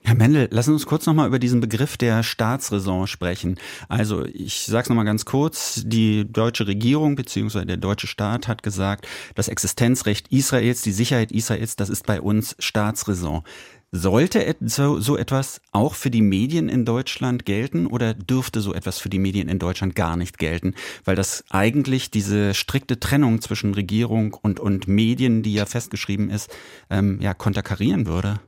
Herr 0.03 0.15
Mendel, 0.15 0.47
lassen 0.51 0.69
Sie 0.69 0.73
uns 0.73 0.85
kurz 0.85 1.05
nochmal 1.05 1.27
über 1.27 1.39
diesen 1.39 1.59
Begriff 1.59 1.97
der 1.97 2.23
Staatsräson 2.23 3.05
sprechen. 3.05 3.59
Also 3.89 4.25
ich 4.25 4.61
sage 4.61 4.83
es 4.83 4.89
nochmal 4.89 5.05
ganz 5.05 5.25
kurz. 5.25 5.83
Die 5.85 6.25
deutsche 6.31 6.67
Regierung 6.67 7.15
bzw. 7.15 7.65
der 7.65 7.77
deutsche 7.77 8.07
Staat 8.07 8.47
hat 8.47 8.63
gesagt, 8.63 9.07
das 9.35 9.49
Existenzrecht 9.49 10.29
Israels, 10.29 10.81
die 10.81 10.91
Sicherheit 10.91 11.31
Israels, 11.31 11.75
das 11.75 11.89
ist 11.89 12.07
bei 12.07 12.21
uns 12.21 12.55
Staatsräson. 12.59 13.43
Sollte 13.91 14.55
so, 14.61 14.99
so 14.99 15.17
etwas 15.17 15.61
auch 15.71 15.95
für 15.95 16.11
die 16.11 16.21
Medien 16.21 16.69
in 16.69 16.85
Deutschland 16.85 17.45
gelten 17.45 17.87
oder 17.87 18.13
dürfte 18.13 18.61
so 18.61 18.73
etwas 18.73 18.99
für 18.99 19.09
die 19.09 19.17
Medien 19.17 19.49
in 19.49 19.57
Deutschland 19.57 19.95
gar 19.95 20.15
nicht 20.15 20.37
gelten? 20.37 20.75
Weil 21.05 21.15
das 21.15 21.43
eigentlich 21.49 22.11
diese 22.11 22.53
strikte 22.53 22.99
Trennung 22.99 23.41
zwischen 23.41 23.73
Regierung 23.73 24.35
und, 24.39 24.59
und 24.59 24.87
Medien, 24.87 25.41
die 25.41 25.55
ja 25.55 25.65
festgeschrieben 25.65 26.29
ist, 26.29 26.55
ähm, 26.91 27.19
ja, 27.19 27.33
konterkarieren 27.33 28.05
würde. 28.05 28.39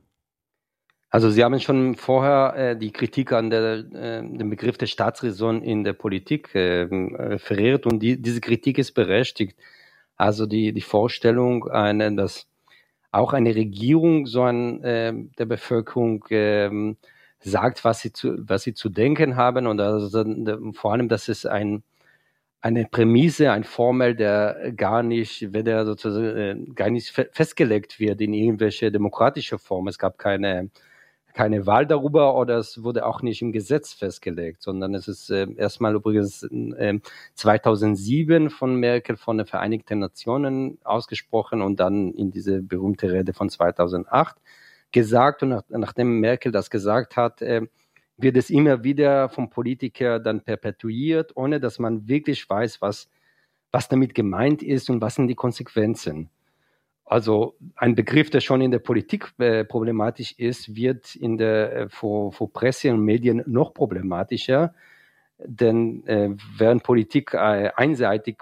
Also 1.09 1.29
Sie 1.29 1.43
haben 1.43 1.59
schon 1.59 1.95
vorher 1.95 2.53
äh, 2.55 2.77
die 2.77 2.91
Kritik 2.91 3.33
an 3.33 3.49
der, 3.49 3.79
äh, 3.93 4.21
dem 4.21 4.49
Begriff 4.49 4.77
der 4.77 4.85
Staatsräson 4.85 5.63
in 5.63 5.83
der 5.83 5.93
Politik 5.93 6.53
äh, 6.53 6.83
referiert 6.83 7.85
und 7.87 7.99
die, 7.99 8.21
diese 8.21 8.41
Kritik 8.41 8.77
ist 8.77 8.93
berechtigt. 8.93 9.57
Also 10.15 10.45
die, 10.45 10.71
die 10.71 10.81
Vorstellung, 10.81 11.67
eine, 11.67 12.15
dass 12.15 12.47
auch 13.11 13.33
eine 13.33 13.55
Regierung 13.55 14.25
so 14.25 14.43
an 14.43 14.83
äh, 14.83 15.13
der 15.37 15.45
Bevölkerung 15.45 16.25
äh, 16.29 16.69
sagt, 17.39 17.83
was 17.83 18.01
sie 18.01 18.13
zu, 18.13 18.37
was 18.39 18.63
sie 18.63 18.73
zu 18.73 18.89
denken 18.89 19.35
haben 19.35 19.67
und 19.67 19.79
also, 19.81 20.23
vor 20.73 20.93
allem, 20.93 21.09
dass 21.09 21.27
es 21.27 21.45
ein 21.45 21.83
eine 22.61 22.85
Prämisse, 22.85 23.51
ein 23.51 23.63
Formel, 23.63 24.15
der 24.15 24.71
gar 24.75 25.03
nicht, 25.03 25.51
wenn 25.53 25.65
der 25.65 25.85
sozusagen 25.85 26.37
äh, 26.69 26.73
gar 26.75 26.89
nicht 26.91 27.09
festgelegt 27.33 27.99
wird 27.99 28.21
in 28.21 28.33
irgendwelche 28.33 28.91
demokratische 28.91 29.57
Form. 29.57 29.87
Es 29.87 29.97
gab 29.97 30.17
keine 30.19 30.69
keine 31.33 31.65
Wahl 31.65 31.85
darüber 31.85 32.35
oder 32.35 32.57
es 32.57 32.83
wurde 32.83 33.05
auch 33.05 33.21
nicht 33.21 33.41
im 33.41 33.51
Gesetz 33.51 33.93
festgelegt, 33.93 34.61
sondern 34.61 34.95
es 34.95 35.07
ist 35.07 35.29
äh, 35.29 35.47
erstmal 35.55 35.95
übrigens 35.95 36.43
äh, 36.43 36.99
2007 37.35 38.49
von 38.49 38.75
Merkel 38.75 39.17
von 39.17 39.37
den 39.37 39.47
Vereinigten 39.47 39.99
Nationen 39.99 40.77
ausgesprochen 40.83 41.61
und 41.61 41.79
dann 41.79 42.13
in 42.13 42.31
diese 42.31 42.61
berühmte 42.61 43.11
Rede 43.11 43.33
von 43.33 43.49
2008 43.49 44.37
gesagt. 44.91 45.43
Und 45.43 45.49
nach, 45.49 45.63
nachdem 45.69 46.19
Merkel 46.19 46.51
das 46.51 46.69
gesagt 46.69 47.15
hat, 47.17 47.41
äh, 47.41 47.61
wird 48.17 48.37
es 48.37 48.49
immer 48.49 48.83
wieder 48.83 49.29
vom 49.29 49.49
Politiker 49.49 50.19
dann 50.19 50.41
perpetuiert, 50.41 51.35
ohne 51.35 51.59
dass 51.59 51.79
man 51.79 52.07
wirklich 52.07 52.47
weiß, 52.49 52.81
was, 52.81 53.09
was 53.71 53.89
damit 53.89 54.13
gemeint 54.13 54.63
ist 54.63 54.89
und 54.89 55.01
was 55.01 55.15
sind 55.15 55.27
die 55.27 55.35
Konsequenzen. 55.35 56.29
Also 57.11 57.57
ein 57.75 57.93
Begriff, 57.93 58.29
der 58.29 58.39
schon 58.39 58.61
in 58.61 58.71
der 58.71 58.79
Politik 58.79 59.33
äh, 59.37 59.65
problematisch 59.65 60.31
ist, 60.37 60.77
wird 60.77 61.13
in 61.17 61.37
der, 61.37 61.75
äh, 61.75 61.89
vor, 61.89 62.31
vor 62.31 62.53
Presse 62.53 62.89
und 62.93 63.01
Medien 63.03 63.43
noch 63.47 63.73
problematischer. 63.73 64.73
Denn 65.37 66.07
äh, 66.07 66.29
während 66.57 66.83
Politik 66.83 67.33
äh, 67.33 67.71
einseitig 67.75 68.37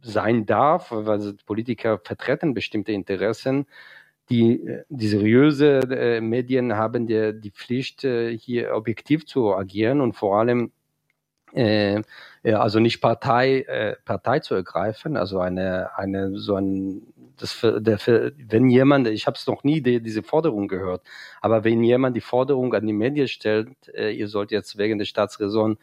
sein 0.00 0.46
darf, 0.46 0.86
weil 0.90 1.34
Politiker 1.44 2.00
vertreten 2.02 2.54
bestimmte 2.54 2.92
Interessen, 2.92 3.66
die, 4.30 4.52
äh, 4.52 4.84
die 4.88 5.08
seriöse 5.08 5.80
äh, 5.90 6.22
Medien 6.22 6.76
haben 6.76 7.06
die, 7.06 7.38
die 7.38 7.50
Pflicht, 7.50 8.00
hier 8.00 8.74
objektiv 8.74 9.26
zu 9.26 9.54
agieren 9.54 10.00
und 10.00 10.14
vor 10.14 10.38
allem 10.38 10.72
äh, 11.52 12.02
also 12.44 12.80
nicht 12.80 13.00
Partei, 13.00 13.60
äh, 13.62 13.96
Partei 14.04 14.40
zu 14.40 14.54
ergreifen, 14.54 15.16
also 15.16 15.40
eine, 15.40 15.96
eine 15.96 16.38
so 16.38 16.56
ein 16.56 17.02
das 17.36 17.60
der 17.60 17.98
wenn 18.48 18.68
jemand, 18.68 19.06
ich 19.08 19.26
habe 19.26 19.36
es 19.36 19.46
noch 19.46 19.62
nie 19.62 19.80
die, 19.80 20.02
diese 20.02 20.22
Forderung 20.22 20.66
gehört, 20.68 21.02
aber 21.40 21.64
wenn 21.64 21.82
jemand 21.82 22.16
die 22.16 22.20
Forderung 22.20 22.74
an 22.74 22.86
die 22.86 22.92
Medien 22.92 23.28
stellt, 23.28 23.70
äh, 23.94 24.10
ihr 24.10 24.28
sollt 24.28 24.50
jetzt 24.50 24.78
wegen 24.78 24.98
der 24.98 25.06
Staatsräson 25.06 25.78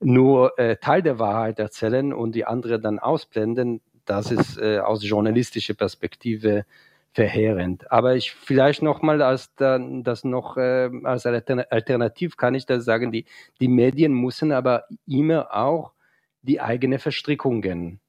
nur 0.00 0.58
äh, 0.58 0.76
Teil 0.76 1.02
der 1.02 1.18
Wahrheit 1.18 1.58
erzählen 1.58 2.12
und 2.12 2.34
die 2.34 2.44
andere 2.46 2.80
dann 2.80 2.98
ausblenden, 2.98 3.80
das 4.04 4.30
ist 4.30 4.58
äh, 4.58 4.78
aus 4.78 5.06
journalistischer 5.06 5.74
Perspektive 5.74 6.64
verheerend. 7.12 7.90
Aber 7.90 8.14
ich 8.16 8.32
vielleicht 8.32 8.82
noch 8.82 9.02
mal 9.02 9.22
als 9.22 9.52
das 9.56 10.24
noch 10.24 10.56
äh, 10.56 10.90
als 11.04 11.26
Alternativ 11.26 12.36
kann 12.36 12.54
ich 12.54 12.66
da 12.66 12.80
sagen, 12.80 13.12
die 13.12 13.26
die 13.60 13.68
Medien 13.68 14.12
müssen 14.14 14.52
aber 14.52 14.84
immer 15.06 15.54
auch 15.54 15.92
die 16.42 16.60
eigene 16.60 16.98
Verstrickungen 16.98 18.00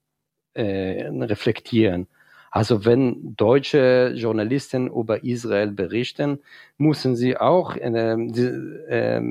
äh, 0.54 1.08
reflektieren. 1.08 2.08
Also 2.52 2.86
wenn 2.86 3.36
deutsche 3.38 4.12
Journalisten 4.16 4.88
über 4.88 5.24
Israel 5.24 5.72
berichten, 5.72 6.40
müssen 6.78 7.16
sie 7.16 7.38
auch 7.38 7.78
äh, 7.78 8.16
die, 8.18 8.42
äh, 8.90 9.22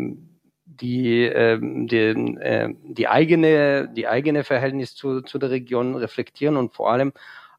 die, 0.64 1.24
äh, 1.26 1.58
die, 1.60 1.96
äh, 2.40 2.74
die, 2.82 3.08
eigene, 3.08 3.90
die 3.94 4.08
eigene 4.08 4.42
Verhältnis 4.42 4.94
zu, 4.94 5.20
zu 5.20 5.38
der 5.38 5.50
Region 5.50 5.96
reflektieren 5.96 6.56
und 6.56 6.72
vor 6.74 6.90
allem 6.90 7.12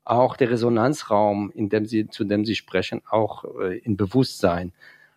auch 0.03 0.36
der 0.36 0.51
Resonanzraum, 0.51 1.51
in 1.53 1.70
dem 1.70 1.86
sie, 1.86 2.08
zu 2.08 2.24
dem 2.24 2.46
sie 2.46 2.55
sprechen, 2.55 3.01
auch 3.10 3.46
äh, 3.60 3.77
in 3.79 3.98
Bewusstsein. 3.98 4.74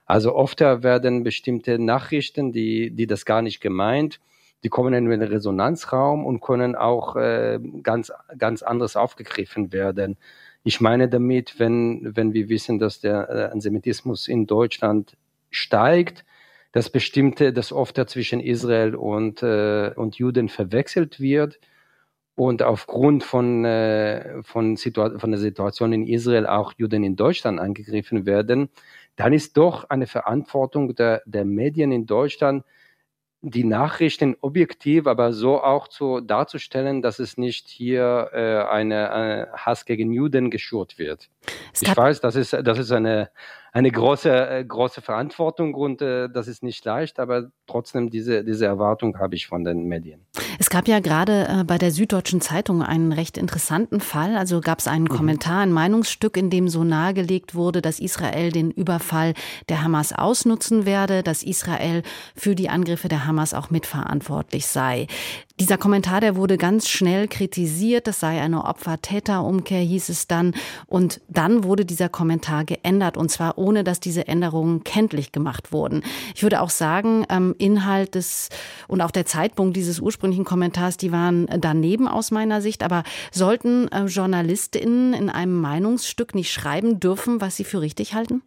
Also 0.07 0.35
oft 0.35 0.61
werden 0.61 1.25
bestimmte 1.25 1.79
Nachrichten, 1.79 2.53
die, 2.53 2.91
die 2.91 3.07
das 3.07 3.25
gar 3.25 3.41
nicht 3.41 3.61
gemeint, 3.61 4.21
die 4.63 4.69
kommen 4.69 4.95
in 4.95 5.09
den 5.09 5.23
Resonanzraum 5.23 6.25
und 6.27 6.41
können 6.41 6.75
auch 6.75 7.17
äh, 7.17 7.59
ganz, 7.83 8.13
ganz 8.37 8.63
anders 8.63 8.97
aufgegriffen 8.97 9.73
werden. 9.73 10.17
Ich 10.63 10.81
meine 10.81 11.09
damit, 11.09 11.59
wenn, 11.59 12.17
wenn 12.17 12.33
wir 12.33 12.49
wissen, 12.49 12.79
dass 12.79 13.01
der 13.01 13.29
äh, 13.29 13.53
Antisemitismus 13.53 14.29
in 14.29 14.47
Deutschland 14.47 15.17
steigt, 15.51 16.25
dass 16.73 16.91
bestimmte, 16.91 17.53
dass 17.53 17.73
oft 17.73 17.97
zwischen 18.09 18.41
Israel 18.41 18.95
und, 18.95 19.43
äh, 19.43 19.93
und 19.95 20.17
Juden 20.17 20.49
verwechselt 20.49 21.21
wird 21.21 21.61
und 22.37 22.63
aufgrund 22.63 23.23
von, 23.23 23.65
äh, 23.65 24.43
von, 24.43 24.77
Situa 24.77 25.19
von 25.19 25.31
der 25.31 25.41
Situation 25.41 25.93
in 25.93 26.07
Israel 26.07 26.47
auch 26.47 26.73
Juden 26.77 27.05
in 27.05 27.17
Deutschland 27.17 27.61
angegriffen 27.61 28.27
werden, 28.27 28.69
dann 29.17 29.33
ist 29.33 29.57
doch 29.57 29.89
eine 29.91 30.07
Verantwortung 30.07 30.95
der, 30.95 31.23
der 31.27 31.45
Medien 31.45 31.93
in 31.93 32.07
Deutschland, 32.07 32.65
die 33.47 33.65
Nachrichten 33.65 34.37
objektiv, 34.41 35.07
aber 35.07 35.33
so 35.35 35.63
auch 35.63 35.89
zu, 35.89 36.21
darzustellen, 36.21 37.03
dass 37.03 37.19
es 37.19 37.37
nicht 37.37 37.69
hier 37.69 38.31
äh, 38.33 38.65
eine, 38.65 39.13
eine 39.13 39.49
Hass 39.53 39.85
gegen 39.85 40.13
Juden 40.13 40.51
geschürt 40.51 40.99
wird. 40.99 41.29
Ich 41.79 41.95
weiß, 41.95 42.21
das 42.23 42.37
ist, 42.37 42.55
das 42.55 42.79
ist 42.79 42.91
eine, 42.91 43.31
eine 43.75 43.91
große, 43.91 44.31
äh, 44.31 44.65
große 44.65 45.03
Verantwortung 45.03 45.75
und 45.75 46.01
äh, 46.01 46.29
das 46.29 46.47
ist 46.47 46.63
nicht 46.63 46.85
leicht, 46.85 47.19
aber 47.19 47.51
trotzdem 47.67 48.09
diese, 48.09 48.45
diese 48.45 48.67
Erwartung 48.67 49.19
habe 49.19 49.35
ich 49.35 49.49
von 49.49 49.65
den 49.65 49.87
Medien. 49.87 50.25
Es 50.61 50.71
gab 50.71 50.87
ja 50.87 51.01
gerade 51.01 51.49
äh, 51.49 51.65
bei 51.65 51.77
der 51.77 51.91
Süddeutschen 51.91 52.41
Zeitung 52.41 52.85
einen 52.85 53.11
recht 53.11 53.37
interessanten 53.37 53.99
Fall. 53.99 54.37
Also 54.37 54.61
gab 54.61 54.79
es 54.79 54.87
einen 54.87 55.05
mhm. 55.05 55.09
Kommentar, 55.09 55.63
ein 55.63 55.73
Meinungsstück, 55.73 56.37
in 56.37 56.51
dem 56.51 56.69
so 56.69 56.85
nahegelegt 56.85 57.57
wurde, 57.57 57.83
dass 57.83 57.99
Israel 57.99 58.53
den 58.53 58.71
Überfall 58.71 59.35
der 59.69 59.83
Hamas 59.83 60.13
ausnutzen 60.13 60.87
werde, 60.87 61.25
dass 61.25 61.43
Israel 61.43 62.05
für 62.37 62.55
die 62.55 62.69
Angriffe 62.69 63.09
der 63.09 63.27
Hamas 63.27 63.55
auch 63.55 63.71
mitverantwortlich 63.71 64.69
sei. 64.69 65.09
Dieser 65.61 65.79
Kommentar, 65.79 66.21
der 66.21 66.35
wurde 66.35 66.59
ganz 66.59 66.89
schnell 66.89 67.29
kritisiert, 67.29 68.09
das 68.09 68.19
sei 68.19 68.41
eine 68.41 68.65
Opfer-Täter-Umkehr, 68.65 69.79
hieß 69.79 70.09
es 70.09 70.27
dann. 70.27 70.53
Und 70.87 71.21
dann 71.29 71.63
wurde 71.63 71.85
dieser 71.85 72.09
Kommentar 72.09 72.65
geändert, 72.65 73.17
und 73.17 73.31
zwar 73.31 73.57
ohne, 73.57 73.85
dass 73.85 74.01
diese 74.01 74.27
Änderungen 74.27 74.83
kenntlich 74.83 75.31
gemacht 75.31 75.71
wurden. 75.71 76.03
Ich 76.35 76.43
würde 76.43 76.61
auch 76.61 76.71
sagen, 76.71 77.25
ähm, 77.29 77.55
Inhalt 77.57 78.17
des 78.17 78.49
und 78.89 79.01
auch 79.01 79.13
der 79.13 79.27
Zeitpunkt 79.27 79.77
dieses 79.77 80.01
ursprünglichen 80.01 80.45
Kommentars, 80.45 80.97
die 80.97 81.13
waren 81.13 81.47
daneben 81.61 82.09
aus 82.09 82.33
meiner 82.33 82.61
Sicht. 82.61 82.83
Aber 82.83 83.05
sollten 83.31 83.87
äh, 83.93 84.07
JournalistInnen 84.07 85.15
in 85.15 85.31
einem 85.31 85.61
Meinungsstück 85.61 86.35
nicht 86.35 86.53
schreiben 86.53 86.99
dürfen, 86.99 87.41
was 87.41 87.55
sie 87.55 87.65
für 87.65 87.81
richtig 87.81 88.15
halten? 88.15 88.43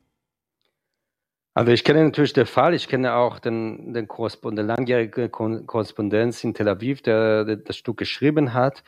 Also 1.57 1.71
ich 1.71 1.83
kenne 1.83 2.03
natürlich 2.03 2.33
den 2.33 2.45
Fall, 2.45 2.75
ich 2.75 2.87
kenne 2.87 3.15
auch 3.15 3.39
den, 3.39 3.91
den 3.91 4.07
Korrespondent, 4.07 4.67
langjährige 4.67 5.27
Korrespondenz 5.27 6.43
in 6.43 6.53
Tel 6.53 6.67
Aviv, 6.67 7.01
der, 7.01 7.45
der, 7.45 7.55
das 7.55 7.77
Stück 7.77 7.97
geschrieben 7.97 8.53
hat. 8.53 8.83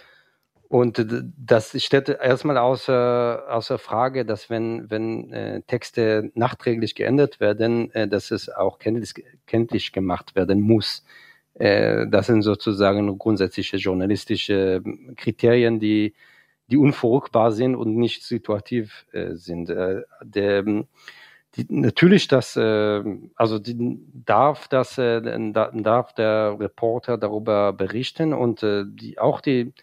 Und 0.67 1.03
das 1.35 1.83
steht 1.83 2.09
erstmal 2.09 2.59
außer, 2.59 3.45
außer 3.49 3.79
Frage, 3.79 4.23
dass 4.23 4.51
wenn, 4.51 4.87
wenn 4.91 5.33
äh, 5.33 5.61
Texte 5.63 6.31
nachträglich 6.35 6.93
geändert 6.93 7.39
werden, 7.39 7.91
äh, 7.95 8.07
dass 8.07 8.29
es 8.29 8.49
auch 8.49 8.77
kenntlich, 8.77 9.15
kenntlich 9.47 9.91
gemacht 9.91 10.35
werden 10.35 10.61
muss. 10.61 11.03
Äh, 11.55 12.05
das 12.07 12.27
sind 12.27 12.43
sozusagen 12.43 13.17
grundsätzliche 13.17 13.77
journalistische 13.77 14.83
Kriterien, 15.15 15.79
die, 15.79 16.13
die 16.67 16.77
unverrückbar 16.77 17.51
sind 17.51 17.75
und 17.75 17.95
nicht 17.95 18.21
situativ 18.23 19.07
äh, 19.11 19.33
sind. 19.33 19.71
Äh, 19.71 20.03
der, 20.21 20.85
die, 21.55 21.65
natürlich 21.69 22.27
das, 22.27 22.55
äh, 22.55 23.03
also 23.35 23.59
die, 23.59 23.99
darf 24.25 24.67
das, 24.67 24.97
äh, 24.97 25.21
darf 25.51 26.13
der 26.13 26.57
Reporter 26.59 27.17
darüber 27.17 27.73
berichten 27.73 28.33
und 28.33 28.63
äh, 28.63 28.83
die, 28.87 29.19
auch 29.19 29.41
die, 29.41 29.73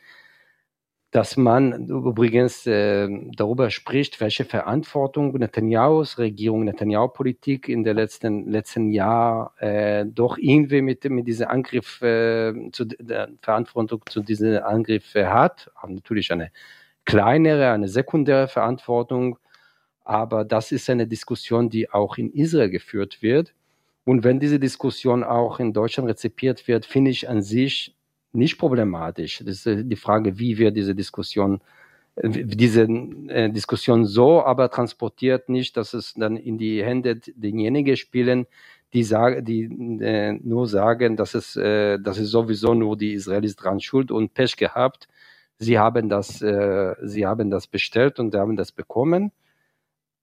dass 1.11 1.37
man 1.37 1.89
übrigens 1.89 2.67
äh, 2.67 3.09
darüber 3.37 3.71
spricht, 3.71 4.21
welche 4.21 4.45
Verantwortung 4.45 5.33
Netanyahus 5.33 6.19
Regierung, 6.19 6.65
Netanyahu-Politik 6.65 7.69
in 7.69 7.85
der 7.85 7.95
letzten 7.95 8.51
letzten 8.51 8.91
Jahr 8.91 9.55
äh, 9.59 10.05
doch 10.07 10.37
irgendwie 10.39 10.83
mit 10.83 11.05
mit 11.05 11.27
diesem 11.27 11.49
Angriff 11.49 12.03
äh, 12.03 12.71
zu 12.73 12.85
der 12.85 13.31
Verantwortung 13.41 14.03
zu 14.09 14.21
diesem 14.21 14.63
Angriff 14.63 15.15
äh, 15.15 15.27
hat, 15.27 15.71
haben 15.77 15.95
natürlich 15.95 16.31
eine 16.33 16.51
kleinere, 17.07 17.71
eine 17.71 17.89
sekundäre 17.89 18.49
Verantwortung 18.49 19.39
aber 20.07 20.45
das 20.45 20.71
ist 20.71 20.89
eine 20.89 21.09
Diskussion, 21.09 21.69
die 21.69 21.91
auch 21.91 22.17
in 22.17 22.31
Israel 22.33 22.71
geführt 22.71 23.23
wird. 23.23 23.53
Und 24.05 24.23
wenn 24.23 24.39
diese 24.39 24.61
Diskussion 24.61 25.25
auch 25.25 25.59
in 25.59 25.73
Deutschland 25.73 26.09
rezipiert 26.09 26.69
wird, 26.69 26.87
finde 26.87 27.11
ich 27.11 27.29
an 27.29 27.43
sich 27.43 27.97
nicht 28.33 28.57
problematisch. 28.57 29.43
Das 29.45 29.67
ist 29.67 29.91
die 29.91 29.97
Frage, 29.97 30.39
wie 30.39 30.59
wir 30.59 30.71
diese 30.71 30.95
Diskussion, 30.95 31.61
äh, 32.15 32.29
diese 32.29 32.83
äh, 32.83 33.51
Diskussion 33.51 34.07
so 34.07 34.45
aber 34.45 34.71
transportiert, 34.71 35.49
nicht, 35.49 35.77
dass 35.77 35.93
es 35.93 36.15
dann 36.15 36.37
in 36.37 36.57
die 36.57 36.85
Hände 36.85 37.17
derjenigen 37.35 37.97
spielen, 37.97 38.47
die 38.93 39.03
sagen, 39.03 39.45
die 39.45 39.65
äh, 40.01 40.39
nur 40.41 40.69
sagen, 40.69 41.17
dass 41.17 41.35
es, 41.35 41.57
äh, 41.57 41.99
dass 41.99 42.19
es 42.19 42.31
sowieso 42.31 42.75
nur 42.75 42.97
die 42.97 43.15
Israelis 43.15 43.57
dran 43.57 43.81
schuld 43.81 44.13
und 44.13 44.35
Pech 44.35 44.57
gehabt. 44.57 45.09
Sie 45.59 45.81
haben 45.81 46.09
das, 46.09 46.41
äh, 46.43 46.95
sie 47.03 47.27
haben 47.27 47.51
das 47.51 47.67
bestellt 47.67 48.21
und 48.21 48.37
haben 48.37 48.57
das 48.57 48.71
bekommen 48.71 49.33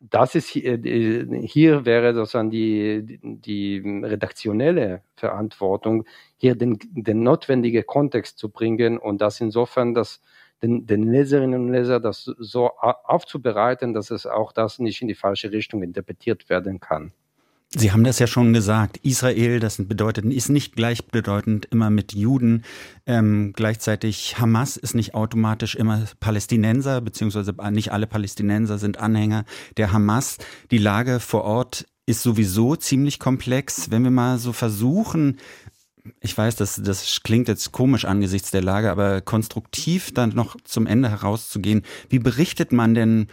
das 0.10 0.36
ist 0.36 0.50
hier, 0.50 0.84
äh, 0.86 1.48
hier 1.48 1.86
wäre 1.86 2.14
sozusagen 2.14 2.50
die, 2.50 3.20
die 3.24 3.82
redaktionelle 4.04 5.02
Verantwortung, 5.16 6.06
hier 6.38 6.56
den, 6.56 6.78
den 6.92 7.24
notwendigen 7.24 7.86
Kontext 7.86 8.38
zu 8.38 8.50
bringen 8.50 8.98
und 8.98 9.22
das 9.22 9.40
insofern, 9.40 9.94
dass 9.94 10.22
den, 10.62 10.86
den 10.86 11.04
Leserinnen 11.04 11.62
und 11.68 11.72
Leser 11.72 12.00
das 12.00 12.24
so 12.24 12.70
aufzubereiten, 12.78 13.94
dass 13.94 14.12
es 14.12 14.26
auch 14.26 14.52
das 14.52 14.80
nicht 14.80 15.02
in 15.02 15.08
die 15.08 15.16
falsche 15.16 15.52
Richtung 15.52 15.84
interpretiert 15.84 16.50
werden 16.50 16.80
kann. 16.80 17.14
Sie 17.76 17.92
haben 17.92 18.04
das 18.04 18.20
ja 18.20 18.28
schon 18.28 18.54
gesagt. 18.54 18.98
Israel, 18.98 19.60
das 19.60 19.78
bedeutet, 19.78 20.26
ist 20.26 20.50
nicht 20.50 20.76
gleichbedeutend 20.76 21.66
immer 21.72 21.90
mit 21.90 22.14
Juden. 22.14 22.64
Ähm, 23.08 23.52
gleichzeitig 23.56 24.38
Hamas 24.38 24.78
ist 24.78 24.94
nicht 24.94 25.16
automatisch 25.16 25.74
immer 25.74 26.04
Palästinenser, 26.20 27.02
beziehungsweise 27.02 27.56
nicht 27.72 27.92
alle 27.92 28.06
Palästinenser 28.06 28.78
sind 28.78 29.00
Anhänger 29.00 29.46
der 29.78 29.92
Hamas. 29.92 30.38
Die 30.70 30.78
Lage 30.78 31.20
vor 31.20 31.44
Ort 31.46 31.88
ist 32.06 32.22
sowieso 32.22 32.76
ziemlich 32.76 33.18
komplex. 33.20 33.90
Wenn 33.90 34.04
wir 34.04 34.12
mal 34.12 34.38
so 34.38 34.54
versuchen, 34.54 35.38
ich 36.20 36.38
weiß, 36.38 36.56
das, 36.58 36.80
das 36.84 37.22
klingt 37.24 37.48
jetzt 37.48 37.72
komisch 37.72 38.06
angesichts 38.06 38.52
der 38.52 38.62
Lage, 38.62 38.92
aber 38.92 39.22
konstruktiv 39.22 40.14
dann 40.14 40.30
noch 40.30 40.58
zum 40.64 40.86
Ende 40.86 41.10
herauszugehen. 41.10 41.82
Wie 42.10 42.20
berichtet 42.20 42.72
man 42.72 42.94
denn 42.94 43.28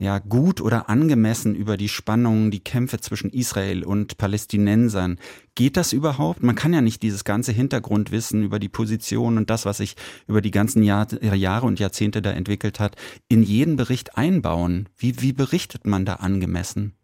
ja, 0.00 0.18
gut 0.18 0.62
oder 0.62 0.88
angemessen 0.88 1.54
über 1.54 1.76
die 1.76 1.90
Spannungen, 1.90 2.50
die 2.50 2.64
Kämpfe 2.64 3.00
zwischen 3.00 3.30
Israel 3.30 3.84
und 3.84 4.16
Palästinensern. 4.16 5.18
Geht 5.54 5.76
das 5.76 5.92
überhaupt? 5.92 6.42
Man 6.42 6.54
kann 6.54 6.72
ja 6.72 6.80
nicht 6.80 7.02
dieses 7.02 7.22
ganze 7.22 7.52
Hintergrundwissen 7.52 8.42
über 8.42 8.58
die 8.58 8.70
Position 8.70 9.36
und 9.36 9.50
das, 9.50 9.66
was 9.66 9.76
sich 9.76 9.96
über 10.26 10.40
die 10.40 10.50
ganzen 10.50 10.82
Jahr, 10.82 11.06
Jahre 11.22 11.66
und 11.66 11.78
Jahrzehnte 11.78 12.22
da 12.22 12.30
entwickelt 12.30 12.80
hat, 12.80 12.96
in 13.28 13.42
jeden 13.42 13.76
Bericht 13.76 14.16
einbauen. 14.16 14.88
Wie, 14.96 15.20
wie 15.20 15.34
berichtet 15.34 15.86
man 15.86 16.06
da 16.06 16.14
angemessen? 16.14 16.94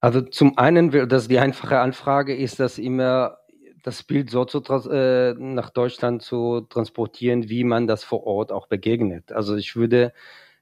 Also 0.00 0.22
zum 0.22 0.58
einen, 0.58 1.08
dass 1.08 1.28
die 1.28 1.38
einfache 1.38 1.78
Anfrage 1.78 2.34
ist, 2.34 2.58
dass 2.58 2.78
immer 2.78 3.38
das 3.84 4.02
Bild 4.02 4.28
so 4.28 4.44
zu, 4.44 4.60
äh, 4.90 5.34
nach 5.34 5.70
Deutschland 5.70 6.22
zu 6.22 6.62
transportieren, 6.62 7.48
wie 7.48 7.62
man 7.62 7.86
das 7.86 8.02
vor 8.02 8.26
Ort 8.26 8.50
auch 8.50 8.66
begegnet. 8.66 9.30
Also 9.30 9.54
ich 9.54 9.76
würde 9.76 10.12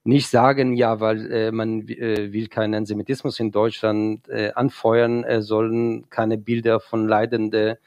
nicht 0.04 0.28
sagen, 0.28 0.74
ja, 0.74 1.00
weil 1.00 1.30
äh, 1.32 1.52
man 1.52 1.88
äh, 1.88 2.32
will 2.32 2.48
keinen 2.48 2.74
Antisemitismus 2.74 3.38
in 3.40 3.52
Deutschland 3.52 4.28
äh, 4.28 4.52
anfeuern, 4.54 5.24
äh, 5.24 5.42
sollen 5.42 6.08
keine 6.10 6.38
Bilder 6.38 6.80
von 6.80 7.06
leidende 7.06 7.78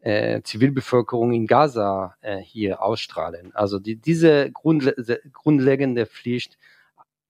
äh, 0.00 0.42
Zivilbevölkerung 0.42 1.32
in 1.32 1.46
Gaza 1.46 2.16
äh, 2.20 2.36
hier 2.38 2.82
ausstrahlen. 2.82 3.54
Also 3.54 3.78
die, 3.78 3.96
diese 3.96 4.50
grundle 4.52 4.94
grundlegende 5.32 6.04
Pflicht, 6.04 6.58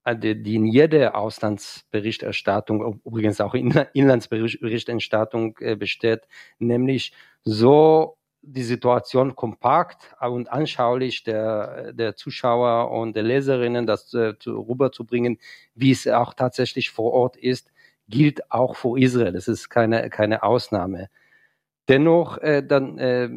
äh, 0.03 0.17
die 0.17 0.55
in 0.55 0.65
jeder 0.65 1.15
Auslandsberichterstattung, 1.15 2.99
übrigens 3.05 3.39
auch 3.39 3.53
in 3.53 3.71
Inlandsberichterstattung 3.93 5.57
äh, 5.59 5.77
besteht, 5.77 6.27
nämlich 6.59 7.13
so 7.43 8.17
die 8.47 8.63
Situation 8.63 9.35
kompakt 9.35 10.15
und 10.21 10.51
anschaulich 10.51 11.23
der, 11.23 11.93
der 11.93 12.15
Zuschauer 12.15 12.91
und 12.91 13.15
der 13.15 13.23
Leserinnen 13.23 13.87
das 13.87 14.13
äh, 14.13 14.33
rüberzubringen, 14.45 15.39
wie 15.73 15.91
es 15.91 16.07
auch 16.07 16.33
tatsächlich 16.33 16.91
vor 16.91 17.13
Ort 17.13 17.37
ist, 17.37 17.71
gilt 18.07 18.51
auch 18.51 18.75
für 18.75 18.99
Israel. 18.99 19.33
Das 19.33 19.47
ist 19.47 19.69
keine, 19.69 20.09
keine 20.09 20.43
Ausnahme. 20.43 21.09
Dennoch, 21.87 22.37
äh, 22.37 22.63
dann, 22.65 22.97
äh, 22.99 23.29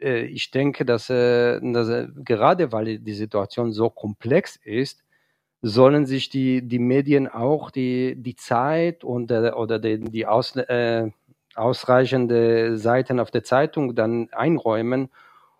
äh 0.00 0.24
ich 0.26 0.50
denke, 0.50 0.84
dass, 0.84 1.10
äh, 1.10 1.60
dass 1.72 1.88
äh, 1.88 2.08
gerade 2.24 2.72
weil 2.72 2.98
die 2.98 3.14
Situation 3.14 3.72
so 3.72 3.90
komplex 3.90 4.56
ist, 4.56 5.02
sollen 5.62 6.06
sich 6.06 6.28
die, 6.28 6.62
die 6.62 6.78
Medien 6.78 7.28
auch 7.28 7.70
die, 7.70 8.14
die 8.16 8.36
Zeit 8.36 9.04
und, 9.04 9.30
äh, 9.30 9.52
oder 9.52 9.78
die, 9.78 9.98
die 10.00 10.26
Aus, 10.26 10.56
äh, 10.56 11.10
ausreichende 11.56 12.76
Seiten 12.78 13.20
auf 13.20 13.30
der 13.30 13.44
Zeitung 13.44 13.94
dann 13.94 14.28
einräumen, 14.32 15.10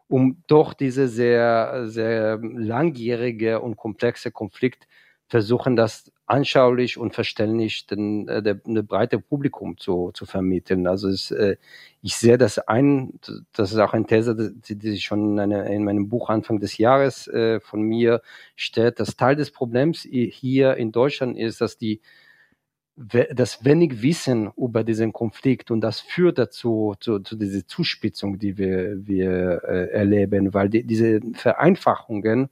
um 0.09 0.43
doch 0.47 0.75
diese 0.75 1.09
sehr, 1.09 1.89
sehr 1.89 2.39
langjährige 2.43 3.61
und 3.61 3.77
komplexe 3.77 4.31
Konflikt 4.31 4.87
versuchen, 5.29 5.77
das 5.77 6.13
anschaulich 6.27 6.99
und 6.99 7.15
verständlich 7.15 7.87
den, 7.87 8.29
äh, 8.29 8.43
der, 8.43 8.55
der 8.55 8.83
breite 8.83 9.19
Publikum 9.21 9.79
zu, 9.79 10.11
zu 10.13 10.27
vermitteln. 10.27 10.87
Also 10.87 11.09
es, 11.09 11.31
äh, 11.31 11.57
ich 12.03 12.17
sehe 12.17 12.37
das 12.37 12.59
ein, 12.59 13.19
das 13.53 13.73
ist 13.73 13.79
auch 13.79 13.93
eine 13.93 14.07
These, 14.07 14.53
die, 14.69 14.77
die 14.77 15.01
schon 15.01 15.33
in, 15.33 15.41
eine, 15.41 15.73
in 15.73 15.85
meinem 15.85 16.09
Buch 16.09 16.29
Anfang 16.29 16.59
des 16.59 16.79
Jahres 16.79 17.29
äh, 17.29 17.61
von 17.61 17.83
mir 17.83 18.23
steht, 18.57 18.99
dass 19.01 19.17
Teil 19.17 19.37
des 19.37 19.53
Problems 19.53 20.03
hier 20.03 20.77
in 20.77 20.93
Deutschland 20.93 21.39
ist, 21.39 21.61
dass 21.61 21.79
die 21.79 22.01
das 22.97 23.63
wenig 23.65 24.01
Wissen 24.01 24.51
über 24.57 24.83
diesen 24.83 25.13
Konflikt 25.13 25.71
und 25.71 25.83
das 25.83 26.01
führt 26.01 26.39
dazu, 26.39 26.95
zu, 26.99 27.19
zu 27.21 27.37
dieser 27.37 27.67
Zuspitzung, 27.67 28.39
die 28.39 28.57
wir, 28.57 29.07
wir 29.07 29.63
äh, 29.65 29.91
erleben, 29.91 30.55
weil 30.55 30.71
die, 30.71 30.83
diese 30.83 31.21
Vereinfachungen 31.35 32.49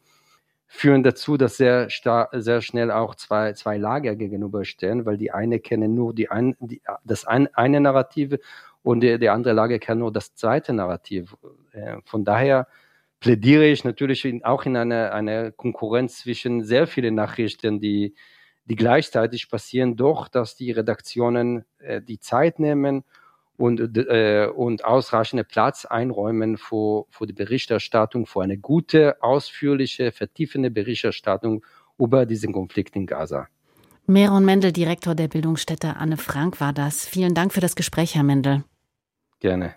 führen 0.66 1.02
dazu, 1.02 1.38
dass 1.38 1.56
sehr, 1.56 1.88
sehr 2.32 2.60
schnell 2.60 2.90
auch 2.90 3.14
zwei, 3.14 3.54
zwei 3.54 3.78
Lager 3.78 4.16
gegenüberstehen, 4.16 5.06
weil 5.06 5.16
die 5.16 5.30
eine 5.30 5.60
kennen 5.60 5.94
nur 5.94 6.14
die 6.14 6.30
ein, 6.30 6.56
die, 6.60 6.82
das 7.04 7.24
ein, 7.24 7.48
eine 7.54 7.80
Narrative 7.80 8.38
und 8.82 9.00
die, 9.00 9.18
die 9.18 9.30
andere 9.30 9.54
Lager 9.54 9.78
kennen 9.78 10.00
nur 10.00 10.12
das 10.12 10.34
zweite 10.34 10.74
Narrativ. 10.74 11.36
Äh, 11.72 11.96
von 12.04 12.24
daher 12.24 12.68
plädiere 13.18 13.64
ich 13.64 13.84
natürlich 13.84 14.44
auch 14.44 14.66
in 14.66 14.76
eine, 14.76 15.12
eine 15.12 15.52
Konkurrenz 15.52 16.18
zwischen 16.18 16.64
sehr 16.64 16.86
vielen 16.86 17.14
Nachrichten, 17.14 17.80
die 17.80 18.14
die 18.66 18.76
gleichzeitig 18.76 19.48
passieren, 19.48 19.96
doch 19.96 20.28
dass 20.28 20.56
die 20.56 20.70
Redaktionen 20.70 21.64
äh, 21.78 22.00
die 22.00 22.18
Zeit 22.18 22.58
nehmen 22.58 23.04
und, 23.56 23.96
äh, 23.96 24.48
und 24.54 24.84
ausreichende 24.84 25.44
Platz 25.44 25.84
einräumen 25.84 26.56
für, 26.56 27.06
für 27.10 27.26
die 27.26 27.32
Berichterstattung, 27.32 28.26
für 28.26 28.42
eine 28.42 28.58
gute, 28.58 29.22
ausführliche, 29.22 30.12
vertiefende 30.12 30.70
Berichterstattung 30.70 31.64
über 31.98 32.26
diesen 32.26 32.52
Konflikt 32.52 32.96
in 32.96 33.06
Gaza. 33.06 33.48
Meron 34.06 34.44
Mendel, 34.44 34.72
Direktor 34.72 35.14
der 35.14 35.28
Bildungsstätte 35.28 35.96
Anne 35.96 36.16
Frank, 36.16 36.60
war 36.60 36.72
das. 36.72 37.06
Vielen 37.06 37.34
Dank 37.34 37.52
für 37.52 37.60
das 37.60 37.76
Gespräch, 37.76 38.14
Herr 38.14 38.24
Mendel. 38.24 38.64
Gerne. 39.40 39.74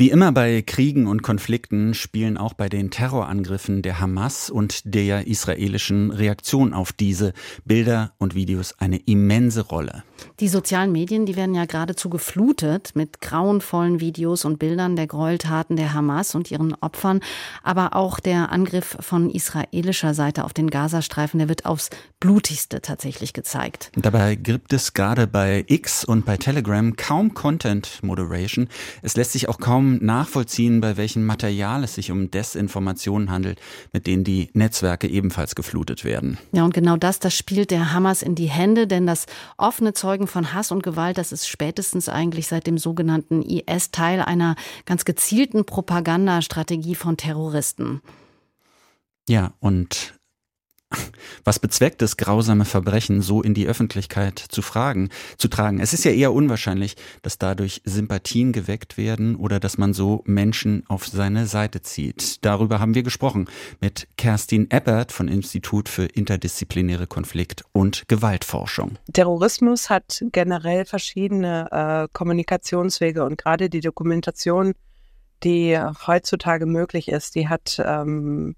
Wie 0.00 0.08
immer 0.08 0.32
bei 0.32 0.62
Kriegen 0.62 1.06
und 1.06 1.22
Konflikten 1.22 1.92
spielen 1.92 2.38
auch 2.38 2.54
bei 2.54 2.70
den 2.70 2.90
Terrorangriffen 2.90 3.82
der 3.82 4.00
Hamas 4.00 4.48
und 4.48 4.94
der 4.94 5.26
israelischen 5.26 6.10
Reaktion 6.10 6.72
auf 6.72 6.94
diese 6.94 7.34
Bilder 7.66 8.14
und 8.16 8.34
Videos 8.34 8.72
eine 8.78 8.96
immense 8.96 9.60
Rolle. 9.60 10.02
Die 10.40 10.48
sozialen 10.48 10.90
Medien, 10.90 11.26
die 11.26 11.36
werden 11.36 11.54
ja 11.54 11.66
geradezu 11.66 12.08
geflutet 12.08 12.92
mit 12.94 13.20
grauenvollen 13.20 14.00
Videos 14.00 14.46
und 14.46 14.58
Bildern 14.58 14.96
der 14.96 15.06
Gräueltaten 15.06 15.76
der 15.76 15.92
Hamas 15.92 16.34
und 16.34 16.50
ihren 16.50 16.72
Opfern, 16.80 17.20
aber 17.62 17.94
auch 17.94 18.20
der 18.20 18.52
Angriff 18.52 18.96
von 19.00 19.28
israelischer 19.28 20.14
Seite 20.14 20.44
auf 20.44 20.54
den 20.54 20.70
Gazastreifen, 20.70 21.36
der 21.36 21.50
wird 21.50 21.66
aufs 21.66 21.90
blutigste 22.20 22.80
tatsächlich 22.80 23.34
gezeigt. 23.34 23.92
Dabei 23.96 24.34
gibt 24.34 24.72
es 24.72 24.94
gerade 24.94 25.26
bei 25.26 25.62
X 25.68 26.06
und 26.06 26.24
bei 26.24 26.38
Telegram 26.38 26.96
kaum 26.96 27.34
Content 27.34 28.02
Moderation. 28.02 28.68
Es 29.02 29.14
lässt 29.16 29.32
sich 29.32 29.48
auch 29.50 29.58
kaum 29.58 29.89
nachvollziehen, 30.00 30.80
bei 30.80 30.96
welchem 30.96 31.24
Material 31.24 31.84
es 31.84 31.94
sich 31.94 32.10
um 32.10 32.30
Desinformationen 32.30 33.30
handelt, 33.30 33.60
mit 33.92 34.06
denen 34.06 34.24
die 34.24 34.50
Netzwerke 34.52 35.08
ebenfalls 35.08 35.54
geflutet 35.54 36.04
werden. 36.04 36.38
Ja, 36.52 36.64
und 36.64 36.74
genau 36.74 36.96
das, 36.96 37.18
das 37.18 37.34
spielt 37.34 37.70
der 37.70 37.92
Hamas 37.92 38.22
in 38.22 38.34
die 38.34 38.48
Hände, 38.48 38.86
denn 38.86 39.06
das 39.06 39.26
offene 39.56 39.92
Zeugen 39.92 40.26
von 40.26 40.52
Hass 40.52 40.72
und 40.72 40.82
Gewalt, 40.82 41.18
das 41.18 41.32
ist 41.32 41.48
spätestens 41.48 42.08
eigentlich 42.08 42.46
seit 42.46 42.66
dem 42.66 42.78
sogenannten 42.78 43.42
IS 43.42 43.90
Teil 43.90 44.20
einer 44.20 44.56
ganz 44.84 45.04
gezielten 45.04 45.64
Propagandastrategie 45.64 46.94
von 46.94 47.16
Terroristen. 47.16 48.00
Ja, 49.28 49.54
und 49.60 50.19
was 51.44 51.58
bezweckt 51.58 52.02
es, 52.02 52.16
grausame 52.16 52.64
Verbrechen 52.64 53.22
so 53.22 53.42
in 53.42 53.54
die 53.54 53.66
Öffentlichkeit 53.66 54.38
zu 54.38 54.62
fragen, 54.62 55.08
zu 55.36 55.48
tragen? 55.48 55.80
Es 55.80 55.92
ist 55.92 56.04
ja 56.04 56.10
eher 56.10 56.32
unwahrscheinlich, 56.32 56.96
dass 57.22 57.38
dadurch 57.38 57.82
Sympathien 57.84 58.52
geweckt 58.52 58.96
werden 58.96 59.36
oder 59.36 59.60
dass 59.60 59.78
man 59.78 59.92
so 59.92 60.22
Menschen 60.26 60.84
auf 60.88 61.06
seine 61.06 61.46
Seite 61.46 61.82
zieht. 61.82 62.44
Darüber 62.44 62.80
haben 62.80 62.94
wir 62.94 63.02
gesprochen 63.02 63.48
mit 63.80 64.08
Kerstin 64.16 64.70
Eppert 64.70 65.12
von 65.12 65.28
Institut 65.28 65.88
für 65.88 66.04
interdisziplinäre 66.04 67.06
Konflikt- 67.06 67.64
und 67.72 68.04
Gewaltforschung. 68.08 68.98
Terrorismus 69.12 69.90
hat 69.90 70.24
generell 70.32 70.84
verschiedene 70.84 71.68
äh, 71.70 72.08
Kommunikationswege 72.12 73.24
und 73.24 73.38
gerade 73.38 73.70
die 73.70 73.80
Dokumentation, 73.80 74.74
die 75.42 75.78
heutzutage 76.06 76.66
möglich 76.66 77.08
ist, 77.08 77.34
die 77.34 77.48
hat 77.48 77.80
ähm, 77.84 78.56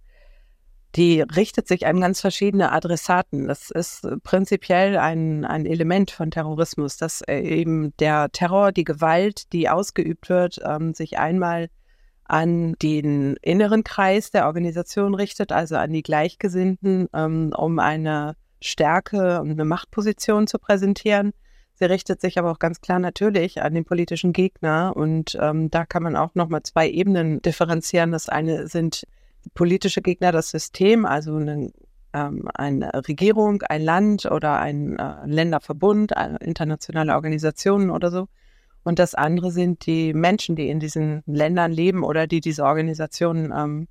die 0.94 1.22
richtet 1.22 1.68
sich 1.68 1.86
an 1.86 2.00
ganz 2.00 2.20
verschiedene 2.20 2.72
Adressaten. 2.72 3.48
Das 3.48 3.70
ist 3.70 4.06
prinzipiell 4.24 4.98
ein, 4.98 5.44
ein 5.44 5.64
Element 5.64 6.10
von 6.10 6.30
Terrorismus, 6.30 6.96
dass 6.96 7.22
äh, 7.22 7.40
eben 7.40 7.96
der 7.96 8.30
Terror, 8.30 8.72
die 8.72 8.84
Gewalt, 8.84 9.52
die 9.52 9.68
ausgeübt 9.68 10.28
wird, 10.28 10.60
ähm, 10.64 10.92
sich 10.92 11.18
einmal 11.18 11.68
an 12.24 12.74
den 12.82 13.36
inneren 13.42 13.84
Kreis 13.84 14.30
der 14.30 14.46
Organisation 14.46 15.14
richtet, 15.14 15.50
also 15.52 15.76
an 15.76 15.92
die 15.92 16.02
Gleichgesinnten, 16.02 17.08
ähm, 17.14 17.52
um 17.56 17.78
eine 17.78 18.36
Stärke 18.60 19.40
und 19.40 19.50
eine 19.50 19.64
Machtposition 19.64 20.46
zu 20.46 20.58
präsentieren. 20.58 21.32
Sie 21.74 21.84
richtet 21.86 22.20
sich 22.20 22.38
aber 22.38 22.50
auch 22.50 22.58
ganz 22.58 22.80
klar 22.80 22.98
natürlich 22.98 23.62
an 23.62 23.74
den 23.74 23.84
politischen 23.84 24.32
Gegner 24.32 24.92
und 24.94 25.36
ähm, 25.40 25.70
da 25.70 25.84
kann 25.84 26.02
man 26.02 26.16
auch 26.16 26.34
nochmal 26.34 26.62
zwei 26.62 26.88
Ebenen 26.88 27.42
differenzieren. 27.42 28.12
Das 28.12 28.28
eine 28.28 28.68
sind 28.68 29.04
politische 29.54 30.02
Gegner 30.02 30.32
das 30.32 30.50
System, 30.50 31.04
also 31.04 31.36
eine, 31.36 31.72
ähm, 32.12 32.48
eine 32.54 32.92
Regierung, 33.08 33.62
ein 33.62 33.82
Land 33.82 34.26
oder 34.26 34.58
ein 34.60 34.98
äh, 34.98 35.26
Länderverbund, 35.26 36.16
eine 36.16 36.38
internationale 36.38 37.14
Organisationen 37.14 37.90
oder 37.90 38.10
so. 38.10 38.28
Und 38.84 38.98
das 38.98 39.14
andere 39.14 39.50
sind 39.50 39.86
die 39.86 40.12
Menschen, 40.12 40.56
die 40.56 40.68
in 40.68 40.80
diesen 40.80 41.22
Ländern 41.26 41.72
leben 41.72 42.02
oder 42.02 42.26
die 42.26 42.40
diese 42.40 42.64
Organisationen, 42.64 43.52
ähm, 43.56 43.88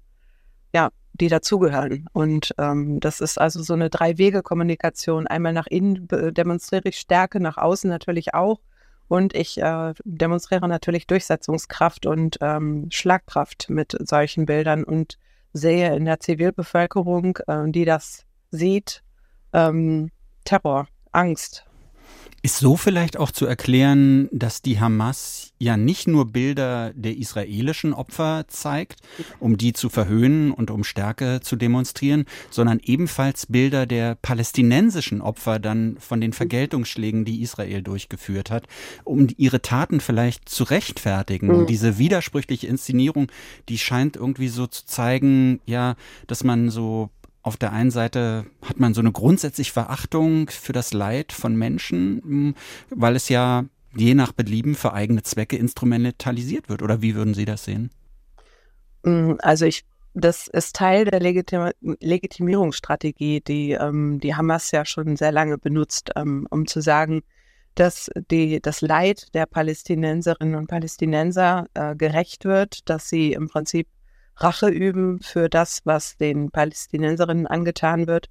ja, 0.74 0.90
die 1.14 1.28
dazugehören. 1.28 2.08
Und 2.14 2.54
ähm, 2.58 3.00
das 3.00 3.22
ist 3.22 3.40
also 3.40 3.62
so 3.62 3.74
eine 3.74 3.90
Drei-Wege-Kommunikation. 3.90 5.28
Einmal 5.28 5.54
nach 5.54 5.68
innen 5.68 6.08
demonstriere 6.08 6.90
ich 6.90 6.98
Stärke, 6.98 7.40
nach 7.40 7.58
außen 7.58 7.90
natürlich 7.90 8.34
auch. 8.34 8.60
Und 9.08 9.36
ich 9.36 9.58
äh, 9.62 9.94
demonstriere 10.06 10.68
natürlich 10.70 11.06
Durchsetzungskraft 11.06 12.06
und 12.06 12.38
ähm, 12.40 12.88
Schlagkraft 12.92 13.70
mit 13.70 13.96
solchen 14.08 14.46
Bildern 14.46 14.86
und 14.86 15.18
sehe 15.54 15.96
in 15.96 16.06
der 16.06 16.20
Zivilbevölkerung, 16.20 17.38
äh, 17.48 17.70
die 17.70 17.86
das 17.86 18.26
sieht, 18.52 19.04
ähm, 19.54 20.12
Terror, 20.44 20.88
Angst. 21.12 21.66
Ist 22.44 22.58
so 22.58 22.76
vielleicht 22.76 23.18
auch 23.18 23.30
zu 23.30 23.46
erklären, 23.46 24.28
dass 24.32 24.64
die 24.64 24.80
Hamas 24.80 25.54
ja 25.60 25.78
nicht 25.78 26.08
nur 26.08 26.26
Bilder 26.26 26.92
der 26.96 27.16
israelischen 27.16 27.94
Opfer 27.94 28.46
zeigt, 28.48 29.00
um 29.40 29.58
die 29.58 29.74
zu 29.74 29.90
verhöhnen 29.90 30.52
und 30.52 30.72
um 30.72 30.84
Stärke 30.84 31.42
zu 31.42 31.56
demonstrieren, 31.56 32.26
sondern 32.50 32.80
ebenfalls 32.84 33.46
Bilder 33.46 33.86
der 33.86 34.16
palästinensischen 34.16 35.22
Opfer 35.22 35.60
dann 35.60 35.98
von 36.00 36.20
den 36.20 36.34
Vergeltungsschlägen, 36.34 37.26
die 37.26 37.44
Israel 37.44 37.84
durchgeführt 37.84 38.50
hat, 38.50 38.66
um 39.04 39.28
ihre 39.38 39.62
Taten 39.62 40.00
vielleicht 40.00 40.50
zu 40.50 40.64
rechtfertigen. 40.64 41.48
Mhm. 41.48 41.68
Diese 41.68 42.00
widersprüchliche 42.00 42.66
Inszenierung, 42.66 43.32
die 43.70 43.78
scheint 43.78 44.16
irgendwie 44.16 44.48
so 44.48 44.66
zu 44.66 44.88
zeigen, 44.88 45.62
ja, 45.68 45.96
dass 46.26 46.44
man 46.44 46.72
so 46.72 47.12
auf 47.44 47.58
der 47.58 47.72
einen 47.72 47.92
Seite 47.92 48.46
hat 48.64 48.80
man 48.80 48.94
so 48.94 49.02
eine 49.02 49.12
grundsätzliche 49.12 49.72
Verachtung 49.72 50.50
für 50.50 50.74
das 50.74 50.94
Leid 50.94 51.32
von 51.32 51.56
Menschen, 51.56 52.22
hm, 52.24 52.56
weil 52.90 53.16
es 53.16 53.30
ja 53.30 53.66
je 53.96 54.14
nach 54.14 54.32
Belieben 54.32 54.76
für 54.76 54.94
eigene 54.94 55.24
Zwecke 55.24 55.58
instrumentalisiert 55.58 56.70
wird. 56.70 56.82
Oder 56.82 57.02
wie 57.02 57.16
würden 57.16 57.34
Sie 57.34 57.46
das 57.46 57.66
sehen? 57.66 57.92
Hm, 59.04 59.38
also 59.42 59.66
ich, 59.66 59.84
das 60.14 60.48
ist 60.48 60.76
Teil 60.76 61.06
der 61.06 61.20
Legitim 61.20 61.72
Legitimierungsstrategie, 61.82 63.42
die 63.42 63.72
ähm, 63.72 64.20
die 64.20 64.36
Hamas 64.36 64.72
ja 64.72 64.86
schon 64.86 65.16
sehr 65.16 65.32
lange 65.32 65.58
benutzt, 65.58 66.12
ähm, 66.16 66.48
um 66.50 66.68
zu 66.68 66.82
sagen, 66.82 67.24
dass 67.76 68.10
die, 68.30 68.62
das 68.62 68.82
Leid 68.82 69.34
der 69.34 69.46
Palästinenserinnen 69.46 70.56
und 70.56 70.68
Palästinenser 70.68 71.68
äh, 71.74 71.96
gerecht 71.96 72.46
wird, 72.46 72.90
dass 72.90 73.10
sie 73.10 73.34
im 73.34 73.48
Prinzip 73.48 73.88
Rache 74.42 74.70
üben 74.70 75.20
für 75.22 75.50
das, 75.50 75.82
was 75.86 76.18
den 76.18 76.52
Palästinenserinnen 76.52 77.48
angetan 77.48 78.08
wird. 78.08 78.28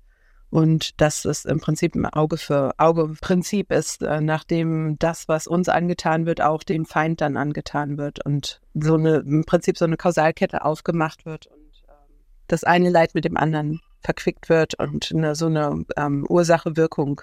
Und 0.51 1.01
dass 1.01 1.25
es 1.25 1.45
im 1.45 1.61
Prinzip 1.61 1.95
ein 1.95 2.07
Auge 2.07 2.37
für 2.37 2.73
Auge 2.77 3.15
Prinzip 3.21 3.71
ist, 3.71 4.03
äh, 4.03 4.21
nachdem 4.21 4.99
das, 4.99 5.29
was 5.29 5.47
uns 5.47 5.69
angetan 5.69 6.27
wird, 6.27 6.41
auch 6.41 6.65
dem 6.65 6.87
Feind 6.87 7.21
dann 7.21 7.37
angetan 7.37 7.99
wird 7.99 8.25
und 8.27 8.61
so 8.75 8.95
eine, 8.95 9.19
im 9.19 9.45
Prinzip 9.45 9.79
so 9.79 9.85
eine 9.85 9.97
Kausalkette 9.97 10.65
aufgemacht 10.65 11.25
wird 11.25 11.47
und 11.47 11.85
ähm, 11.89 12.17
das 12.49 12.65
eine 12.65 12.91
Leid 12.91 13.15
mit 13.15 13.25
dem 13.25 13.37
anderen 13.37 13.81
verquickt 14.01 14.49
wird 14.49 14.75
und 14.75 15.13
eine, 15.15 15.37
so 15.37 15.47
eine 15.47 15.85
ähm, 15.97 16.27
Ursache-Wirkung 16.29 17.21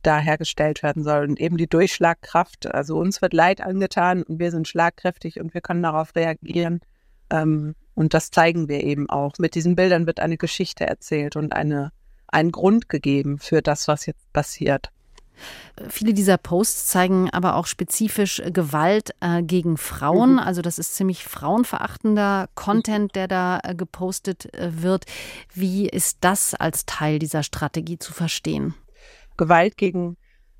da 0.00 0.18
hergestellt 0.18 0.82
werden 0.82 1.04
soll. 1.04 1.24
Und 1.24 1.38
eben 1.38 1.58
die 1.58 1.68
Durchschlagkraft, 1.68 2.72
also 2.72 2.96
uns 2.96 3.20
wird 3.20 3.34
Leid 3.34 3.60
angetan 3.60 4.22
und 4.22 4.38
wir 4.38 4.50
sind 4.50 4.66
schlagkräftig 4.66 5.40
und 5.40 5.52
wir 5.52 5.60
können 5.60 5.82
darauf 5.82 6.14
reagieren. 6.16 6.80
Ähm, 7.28 7.74
und 7.96 8.14
das 8.14 8.30
zeigen 8.30 8.68
wir 8.68 8.84
eben 8.84 9.10
auch. 9.10 9.32
Mit 9.38 9.56
diesen 9.56 9.74
Bildern 9.74 10.06
wird 10.06 10.20
eine 10.20 10.36
Geschichte 10.36 10.86
erzählt 10.86 11.34
und 11.34 11.52
eine, 11.52 11.92
ein 12.28 12.52
Grund 12.52 12.88
gegeben 12.88 13.38
für 13.38 13.62
das, 13.62 13.88
was 13.88 14.06
jetzt 14.06 14.32
passiert. 14.32 14.92
Viele 15.88 16.14
dieser 16.14 16.38
Posts 16.38 16.86
zeigen 16.86 17.30
aber 17.30 17.56
auch 17.56 17.66
spezifisch 17.66 18.42
Gewalt 18.52 19.10
äh, 19.20 19.42
gegen 19.42 19.76
Frauen. 19.76 20.34
Mhm. 20.34 20.38
Also 20.38 20.62
das 20.62 20.78
ist 20.78 20.94
ziemlich 20.94 21.24
frauenverachtender 21.24 22.48
Content, 22.54 23.14
der 23.14 23.28
da 23.28 23.60
äh, 23.62 23.74
gepostet 23.74 24.52
äh, 24.54 24.82
wird. 24.82 25.04
Wie 25.52 25.88
ist 25.88 26.18
das 26.20 26.54
als 26.54 26.86
Teil 26.86 27.18
dieser 27.18 27.42
Strategie 27.42 27.98
zu 27.98 28.12
verstehen? 28.12 28.74
Gewalt 29.36 29.76
gegen 29.76 30.16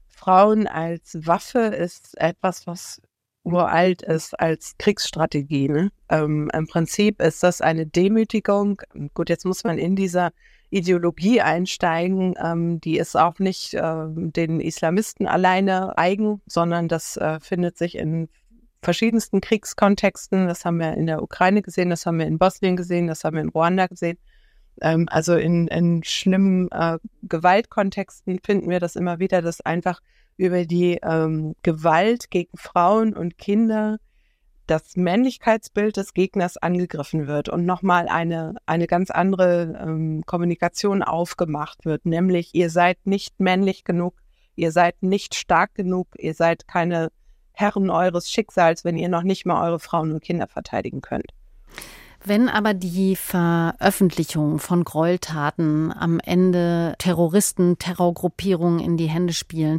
Frauen 0.09 0.66
als 0.66 1.18
Waffe 1.27 1.61
ist 1.61 2.16
etwas, 2.18 2.66
was 2.66 3.01
uralt 3.46 4.02
ist 4.02 4.38
als 4.38 4.74
Kriegsstrategie. 4.78 5.68
Ne? 5.68 5.90
Ähm, 6.09 6.50
Im 6.52 6.66
Prinzip 6.66 7.22
ist 7.22 7.42
das 7.42 7.61
eine 7.61 7.87
Demütigung. 7.87 8.82
Gut, 9.14 9.28
jetzt 9.28 9.46
muss 9.46 9.64
man 9.64 9.78
in 9.78 9.96
dieser 9.96 10.32
Ideologie 10.70 11.40
einsteigen. 11.40 12.35
Ähm, 12.42 12.80
die 12.80 12.98
ist 12.98 13.16
auch 13.16 13.38
nicht 13.38 13.74
äh, 13.74 14.06
den 14.09 14.61
Islamisten 14.61 15.26
alleine 15.26 15.96
eigen, 15.96 16.42
sondern 16.46 16.88
das 16.88 17.16
äh, 17.16 17.38
findet 17.40 17.78
sich 17.78 17.96
in 17.96 18.28
verschiedensten 18.82 19.40
Kriegskontexten. 19.40 20.48
Das 20.48 20.64
haben 20.64 20.78
wir 20.78 20.94
in 20.94 21.06
der 21.06 21.22
Ukraine 21.22 21.62
gesehen, 21.62 21.90
das 21.90 22.04
haben 22.04 22.18
wir 22.18 22.26
in 22.26 22.38
Bosnien 22.38 22.76
gesehen, 22.76 23.06
das 23.06 23.24
haben 23.24 23.37
wir 23.37 23.42
in 23.42 23.50
Ruanda 23.50 23.87
gesehen. 23.87 24.18
Ähm, 24.82 25.06
also 25.11 25.37
in, 25.37 25.68
in 25.68 26.02
schlimmen 26.02 26.68
äh, 26.72 26.98
Gewaltkontexten 27.22 28.40
finden 28.44 28.68
wir 28.68 28.80
das 28.80 28.96
immer 28.96 29.20
wieder, 29.20 29.40
dass 29.40 29.61
einfach 29.61 30.00
über 30.37 30.64
die 30.64 30.99
ähm, 31.03 31.55
Gewalt 31.62 32.31
gegen 32.31 32.57
Frauen 32.57 33.14
und 33.14 33.38
Kinder 33.38 33.99
das 34.66 34.96
Männlichkeitsbild 34.96 35.96
des 35.96 36.12
Gegners 36.12 36.57
angegriffen 36.57 37.27
wird 37.29 37.49
und 37.49 37.64
nochmal 37.64 38.09
eine, 38.09 38.55
eine 38.66 38.87
ganz 38.87 39.11
andere 39.11 39.79
ähm, 39.81 40.25
Kommunikation 40.27 41.03
aufgemacht 41.03 41.85
wird, 41.85 42.05
nämlich 42.05 42.55
ihr 42.55 42.68
seid 42.68 42.99
nicht 43.05 43.38
männlich 43.38 43.85
genug, 43.85 44.14
ihr 44.57 44.72
seid 44.72 45.03
nicht 45.03 45.35
stark 45.37 45.75
genug, 45.75 46.09
ihr 46.18 46.35
seid 46.35 46.66
keine 46.66 47.12
Herren 47.53 47.90
eures 47.90 48.31
Schicksals, 48.31 48.85
wenn 48.85 48.99
ihr 48.99 49.09
noch 49.09 49.22
nicht 49.22 49.46
mal 49.46 49.66
eure 49.66 49.79
Frauen 49.79 50.12
und 50.12 50.22
Kinder 50.22 50.49
verteidigen 50.49 51.01
könnt. 51.01 51.33
Wenn 52.28 52.48
aber 52.48 52.74
die 52.74 53.14
Veröffentlichung 53.14 54.58
von 54.58 54.82
Gräueltaten 54.82 55.92
am 55.96 56.18
Ende 56.18 56.96
Terroristen, 56.98 57.78
Terrorgruppierungen 57.78 58.80
in 58.80 58.96
die 58.96 59.06
Hände 59.06 59.32
spielen, 59.32 59.78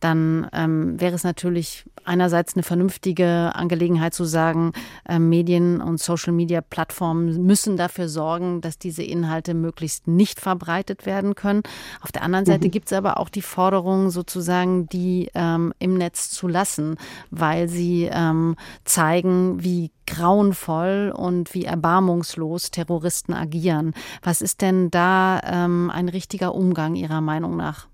dann 0.00 0.46
ähm, 0.52 1.00
wäre 1.00 1.14
es 1.14 1.24
natürlich 1.24 1.86
einerseits 2.04 2.54
eine 2.54 2.62
vernünftige 2.62 3.52
Angelegenheit 3.54 4.12
zu 4.12 4.24
sagen, 4.24 4.72
äh, 5.08 5.18
Medien 5.18 5.80
und 5.80 5.98
Social-Media-Plattformen 5.98 7.42
müssen 7.46 7.78
dafür 7.78 8.10
sorgen, 8.10 8.60
dass 8.60 8.78
diese 8.78 9.02
Inhalte 9.02 9.54
möglichst 9.54 10.06
nicht 10.06 10.38
verbreitet 10.38 11.06
werden 11.06 11.34
können. 11.34 11.62
Auf 12.02 12.12
der 12.12 12.22
anderen 12.22 12.44
Seite 12.44 12.68
mhm. 12.68 12.72
gibt 12.72 12.86
es 12.88 12.92
aber 12.92 13.18
auch 13.18 13.30
die 13.30 13.42
Forderung, 13.42 14.10
sozusagen 14.10 14.86
die 14.88 15.30
ähm, 15.34 15.72
im 15.78 15.94
Netz 15.94 16.30
zu 16.30 16.46
lassen, 16.46 16.96
weil 17.30 17.68
sie 17.68 18.08
ähm, 18.12 18.56
zeigen, 18.84 19.64
wie 19.64 19.90
grauenvoll 20.06 21.12
und 21.14 21.52
wie 21.54 21.64
erbarmungslos 21.86 22.72
Terroristen 22.72 23.32
agieren. 23.32 23.94
Was 24.20 24.42
ist 24.42 24.60
denn 24.60 24.90
da 24.90 25.40
ähm, 25.44 25.88
ein 25.94 26.08
richtiger 26.08 26.52
Umgang 26.52 26.96
Ihrer 26.96 27.20
Meinung 27.20 27.56
nach? 27.56 27.86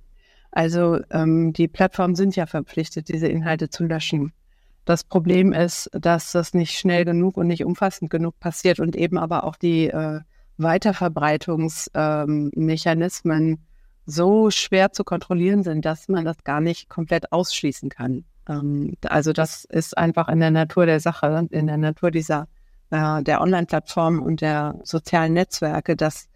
Also 0.50 0.98
ähm, 1.10 1.52
die 1.52 1.68
Plattformen 1.68 2.14
sind 2.14 2.34
ja 2.34 2.46
verpflichtet, 2.46 3.08
diese 3.08 3.28
Inhalte 3.28 3.68
zu 3.68 3.84
löschen. 3.84 4.32
Das 4.86 5.04
Problem 5.04 5.52
ist, 5.52 5.90
dass 5.92 6.32
das 6.32 6.54
nicht 6.54 6.78
schnell 6.78 7.04
genug 7.04 7.36
und 7.36 7.48
nicht 7.48 7.66
umfassend 7.66 8.08
genug 8.10 8.40
passiert 8.40 8.80
und 8.80 8.96
eben 8.96 9.18
aber 9.18 9.44
auch 9.44 9.56
die 9.56 9.88
äh, 9.88 10.20
Weiterverbreitungsmechanismen 10.56 13.48
ähm, 13.48 13.58
so 14.06 14.50
schwer 14.50 14.92
zu 14.92 15.04
kontrollieren 15.04 15.64
sind, 15.64 15.84
dass 15.84 16.08
man 16.08 16.24
das 16.24 16.44
gar 16.44 16.62
nicht 16.62 16.88
komplett 16.88 17.30
ausschließen 17.30 17.90
kann. 17.90 18.24
Ähm, 18.48 18.94
also 19.06 19.34
das 19.34 19.66
ist 19.66 19.98
einfach 19.98 20.28
in 20.28 20.40
der 20.40 20.50
Natur 20.50 20.86
der 20.86 21.00
Sache, 21.00 21.46
in 21.50 21.66
der 21.66 21.76
Natur 21.76 22.10
dieser 22.10 22.48
äh, 22.92 23.22
der 23.22 23.40
Online-Plattformen 23.40 24.20
und 24.20 24.42
der 24.42 24.78
sozialen 24.84 25.32
Netzwerke, 25.32 25.96
dass 25.96 26.28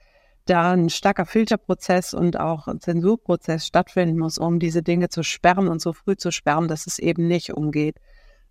da 0.47 0.73
ein 0.73 0.89
starker 0.89 1.27
Filterprozess 1.27 2.15
und 2.15 2.41
auch 2.41 2.67
Zensurprozess 2.79 3.67
stattfinden 3.67 4.19
muss, 4.19 4.39
um 4.39 4.59
diese 4.59 4.83
Dinge 4.83 5.09
zu 5.11 5.23
sperren 5.23 5.69
und 5.69 5.83
so 5.83 5.93
früh 5.93 6.17
zu 6.17 6.31
sperren, 6.31 6.67
dass 6.67 6.87
es 6.87 6.99
eben 6.99 7.27
nicht 7.29 7.53
umgeht. 7.53 7.97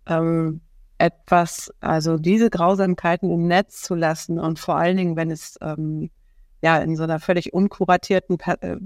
Ähm, 0.06 0.60
etwas, 0.98 1.72
also 1.80 2.16
diese 2.16 2.48
Grausamkeiten 2.48 3.30
im 3.30 3.48
Netz 3.48 3.82
zu 3.82 3.94
lassen 3.94 4.38
und 4.38 4.58
vor 4.58 4.76
allen 4.76 4.96
Dingen, 4.96 5.16
wenn 5.16 5.30
es 5.30 5.58
ähm, 5.60 6.10
ja 6.62 6.78
in 6.78 6.96
so 6.96 7.02
einer 7.02 7.18
völlig 7.18 7.52
unkuratierten 7.52 8.38
äh, 8.60 8.76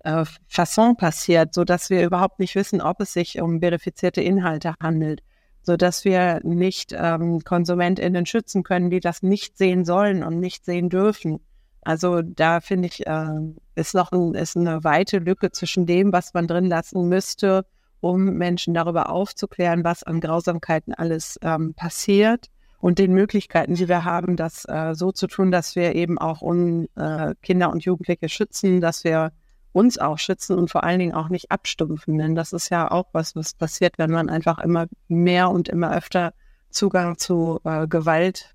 äh, 0.00 0.24
Fasson 0.48 0.96
passiert, 0.96 1.54
so 1.54 1.64
dass 1.64 1.90
wir 1.90 2.04
überhaupt 2.04 2.40
nicht 2.40 2.54
wissen, 2.54 2.80
ob 2.80 3.00
es 3.00 3.12
sich 3.12 3.40
um 3.40 3.60
verifizierte 3.60 4.20
Inhalte 4.20 4.74
handelt, 4.82 5.22
so 5.62 5.76
dass 5.76 6.04
wir 6.04 6.40
nicht 6.42 6.94
ähm, 6.96 7.40
KonsumentInnen 7.44 8.26
schützen 8.26 8.62
können, 8.62 8.90
die 8.90 9.00
das 9.00 9.22
nicht 9.22 9.58
sehen 9.58 9.84
sollen 9.84 10.22
und 10.22 10.40
nicht 10.40 10.64
sehen 10.64 10.88
dürfen. 10.88 11.40
Also 11.82 12.22
da 12.22 12.60
finde 12.60 12.88
ich, 12.88 13.06
äh, 13.06 13.40
ist 13.74 13.94
noch 13.94 14.12
ein, 14.12 14.34
ist 14.34 14.56
eine 14.56 14.84
weite 14.84 15.18
Lücke 15.18 15.50
zwischen 15.50 15.86
dem, 15.86 16.12
was 16.12 16.34
man 16.34 16.46
drin 16.46 16.66
lassen 16.66 17.08
müsste, 17.08 17.64
um 18.00 18.24
Menschen 18.34 18.74
darüber 18.74 19.10
aufzuklären, 19.10 19.84
was 19.84 20.02
an 20.02 20.20
Grausamkeiten 20.20 20.94
alles 20.94 21.38
ähm, 21.42 21.74
passiert 21.74 22.48
und 22.80 22.98
den 22.98 23.12
Möglichkeiten, 23.12 23.74
die 23.74 23.88
wir 23.88 24.04
haben, 24.04 24.36
das 24.36 24.64
äh, 24.66 24.94
so 24.94 25.12
zu 25.12 25.26
tun, 25.26 25.50
dass 25.50 25.76
wir 25.76 25.94
eben 25.94 26.18
auch 26.18 26.42
un, 26.42 26.88
äh, 26.96 27.34
Kinder 27.42 27.70
und 27.70 27.84
Jugendliche 27.84 28.28
schützen, 28.28 28.80
dass 28.80 29.04
wir 29.04 29.32
uns 29.72 29.98
auch 29.98 30.18
schützen 30.18 30.58
und 30.58 30.70
vor 30.70 30.84
allen 30.84 30.98
Dingen 30.98 31.14
auch 31.14 31.28
nicht 31.28 31.50
abstumpfen. 31.50 32.18
Denn 32.18 32.34
das 32.34 32.52
ist 32.52 32.70
ja 32.70 32.90
auch 32.90 33.06
was, 33.12 33.36
was 33.36 33.54
passiert, 33.54 33.98
wenn 33.98 34.10
man 34.10 34.28
einfach 34.28 34.58
immer 34.58 34.86
mehr 35.08 35.50
und 35.50 35.68
immer 35.68 35.94
öfter 35.94 36.32
Zugang 36.70 37.18
zu 37.18 37.60
äh, 37.64 37.86
Gewalt 37.86 38.54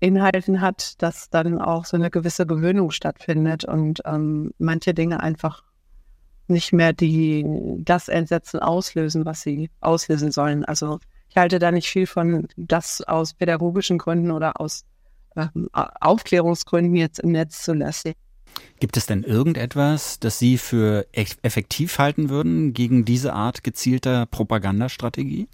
Inhalten 0.00 0.60
hat, 0.60 1.00
dass 1.02 1.30
dann 1.30 1.58
auch 1.60 1.86
so 1.86 1.96
eine 1.96 2.10
gewisse 2.10 2.46
Gewöhnung 2.46 2.90
stattfindet 2.90 3.64
und 3.64 4.02
ähm, 4.04 4.52
manche 4.58 4.92
Dinge 4.92 5.20
einfach 5.20 5.62
nicht 6.46 6.74
mehr 6.74 6.92
die 6.92 7.46
das 7.78 8.08
Entsetzen 8.08 8.60
auslösen, 8.60 9.24
was 9.24 9.40
sie 9.40 9.70
auslösen 9.80 10.30
sollen. 10.30 10.64
Also 10.64 10.98
ich 11.30 11.36
halte 11.36 11.58
da 11.58 11.70
nicht 11.70 11.88
viel 11.88 12.06
von, 12.06 12.48
das 12.56 13.00
aus 13.00 13.32
pädagogischen 13.34 13.96
Gründen 13.96 14.30
oder 14.30 14.60
aus 14.60 14.84
ähm, 15.36 15.68
Aufklärungsgründen 15.72 16.96
jetzt 16.96 17.20
im 17.20 17.32
Netz 17.32 17.62
zu 17.62 17.72
lassen. 17.72 18.12
Gibt 18.80 18.96
es 18.96 19.06
denn 19.06 19.22
irgendetwas, 19.22 20.18
das 20.20 20.38
Sie 20.38 20.58
für 20.58 21.06
effektiv 21.12 21.98
halten 21.98 22.28
würden 22.28 22.74
gegen 22.74 23.04
diese 23.04 23.32
Art 23.32 23.64
gezielter 23.64 24.26
Propagandastrategie? 24.26 25.48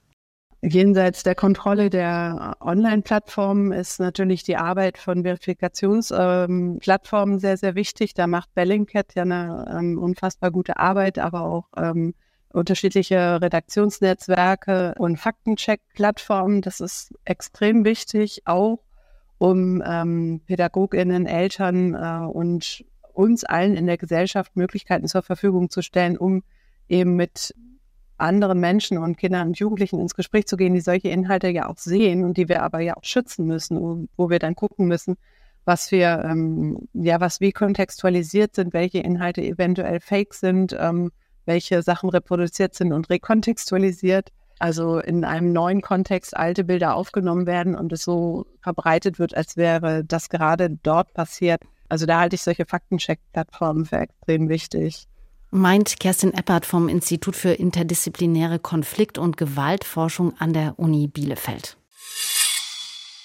Jenseits 0.62 1.22
der 1.22 1.34
Kontrolle 1.34 1.88
der 1.88 2.54
Online-Plattformen 2.60 3.72
ist 3.72 3.98
natürlich 3.98 4.42
die 4.42 4.56
Arbeit 4.56 4.98
von 4.98 5.22
Verifikationsplattformen 5.22 7.34
ähm, 7.36 7.40
sehr, 7.40 7.56
sehr 7.56 7.74
wichtig. 7.74 8.12
Da 8.12 8.26
macht 8.26 8.54
Bellingcat 8.54 9.14
ja 9.14 9.22
eine 9.22 9.74
ähm, 9.74 9.98
unfassbar 9.98 10.50
gute 10.50 10.76
Arbeit, 10.76 11.18
aber 11.18 11.40
auch 11.42 11.68
ähm, 11.78 12.12
unterschiedliche 12.52 13.40
Redaktionsnetzwerke 13.40 14.94
und 14.98 15.16
Faktencheck-Plattformen. 15.16 16.60
Das 16.60 16.80
ist 16.80 17.14
extrem 17.24 17.86
wichtig, 17.86 18.42
auch 18.44 18.80
um 19.38 19.82
ähm, 19.86 20.42
PädagogInnen, 20.46 21.24
Eltern 21.24 21.94
äh, 21.94 22.26
und 22.26 22.84
uns 23.20 23.44
allen 23.44 23.76
in 23.76 23.86
der 23.86 23.98
Gesellschaft 23.98 24.56
Möglichkeiten 24.56 25.06
zur 25.06 25.22
Verfügung 25.22 25.68
zu 25.68 25.82
stellen, 25.82 26.16
um 26.16 26.42
eben 26.88 27.16
mit 27.16 27.54
anderen 28.16 28.60
Menschen 28.60 28.96
und 28.98 29.18
Kindern 29.18 29.48
und 29.48 29.58
Jugendlichen 29.58 30.00
ins 30.00 30.14
Gespräch 30.14 30.46
zu 30.46 30.56
gehen, 30.56 30.72
die 30.72 30.80
solche 30.80 31.08
Inhalte 31.08 31.48
ja 31.48 31.68
auch 31.68 31.76
sehen 31.76 32.24
und 32.24 32.38
die 32.38 32.48
wir 32.48 32.62
aber 32.62 32.80
ja 32.80 32.96
auch 32.96 33.04
schützen 33.04 33.46
müssen, 33.46 34.08
wo 34.16 34.30
wir 34.30 34.38
dann 34.38 34.54
gucken 34.54 34.86
müssen, 34.86 35.16
was 35.66 35.92
wir, 35.92 36.22
ähm, 36.24 36.88
ja, 36.94 37.20
was 37.20 37.40
wie 37.40 37.52
kontextualisiert 37.52 38.54
sind, 38.54 38.72
welche 38.72 39.00
Inhalte 39.00 39.42
eventuell 39.42 40.00
fake 40.00 40.32
sind, 40.32 40.74
ähm, 40.78 41.10
welche 41.44 41.82
Sachen 41.82 42.08
reproduziert 42.08 42.74
sind 42.74 42.92
und 42.92 43.10
rekontextualisiert. 43.10 44.30
Also 44.58 44.98
in 44.98 45.24
einem 45.24 45.52
neuen 45.52 45.82
Kontext 45.82 46.36
alte 46.36 46.64
Bilder 46.64 46.94
aufgenommen 46.94 47.46
werden 47.46 47.74
und 47.74 47.92
es 47.92 48.02
so 48.02 48.46
verbreitet 48.62 49.18
wird, 49.18 49.34
als 49.36 49.56
wäre 49.56 50.04
das 50.04 50.28
gerade 50.28 50.70
dort 50.82 51.12
passiert. 51.14 51.62
Also 51.90 52.06
da 52.06 52.20
halte 52.20 52.36
ich 52.36 52.42
solche 52.42 52.64
Faktencheck-Plattformen 52.64 53.84
für 53.84 53.98
extrem 53.98 54.48
wichtig 54.48 55.06
meint 55.50 55.98
Kerstin 55.98 56.32
Eppert 56.32 56.64
vom 56.66 56.88
Institut 56.88 57.36
für 57.36 57.50
interdisziplinäre 57.50 58.58
Konflikt- 58.58 59.18
und 59.18 59.36
Gewaltforschung 59.36 60.34
an 60.38 60.52
der 60.52 60.78
Uni 60.78 61.08
Bielefeld. 61.08 61.76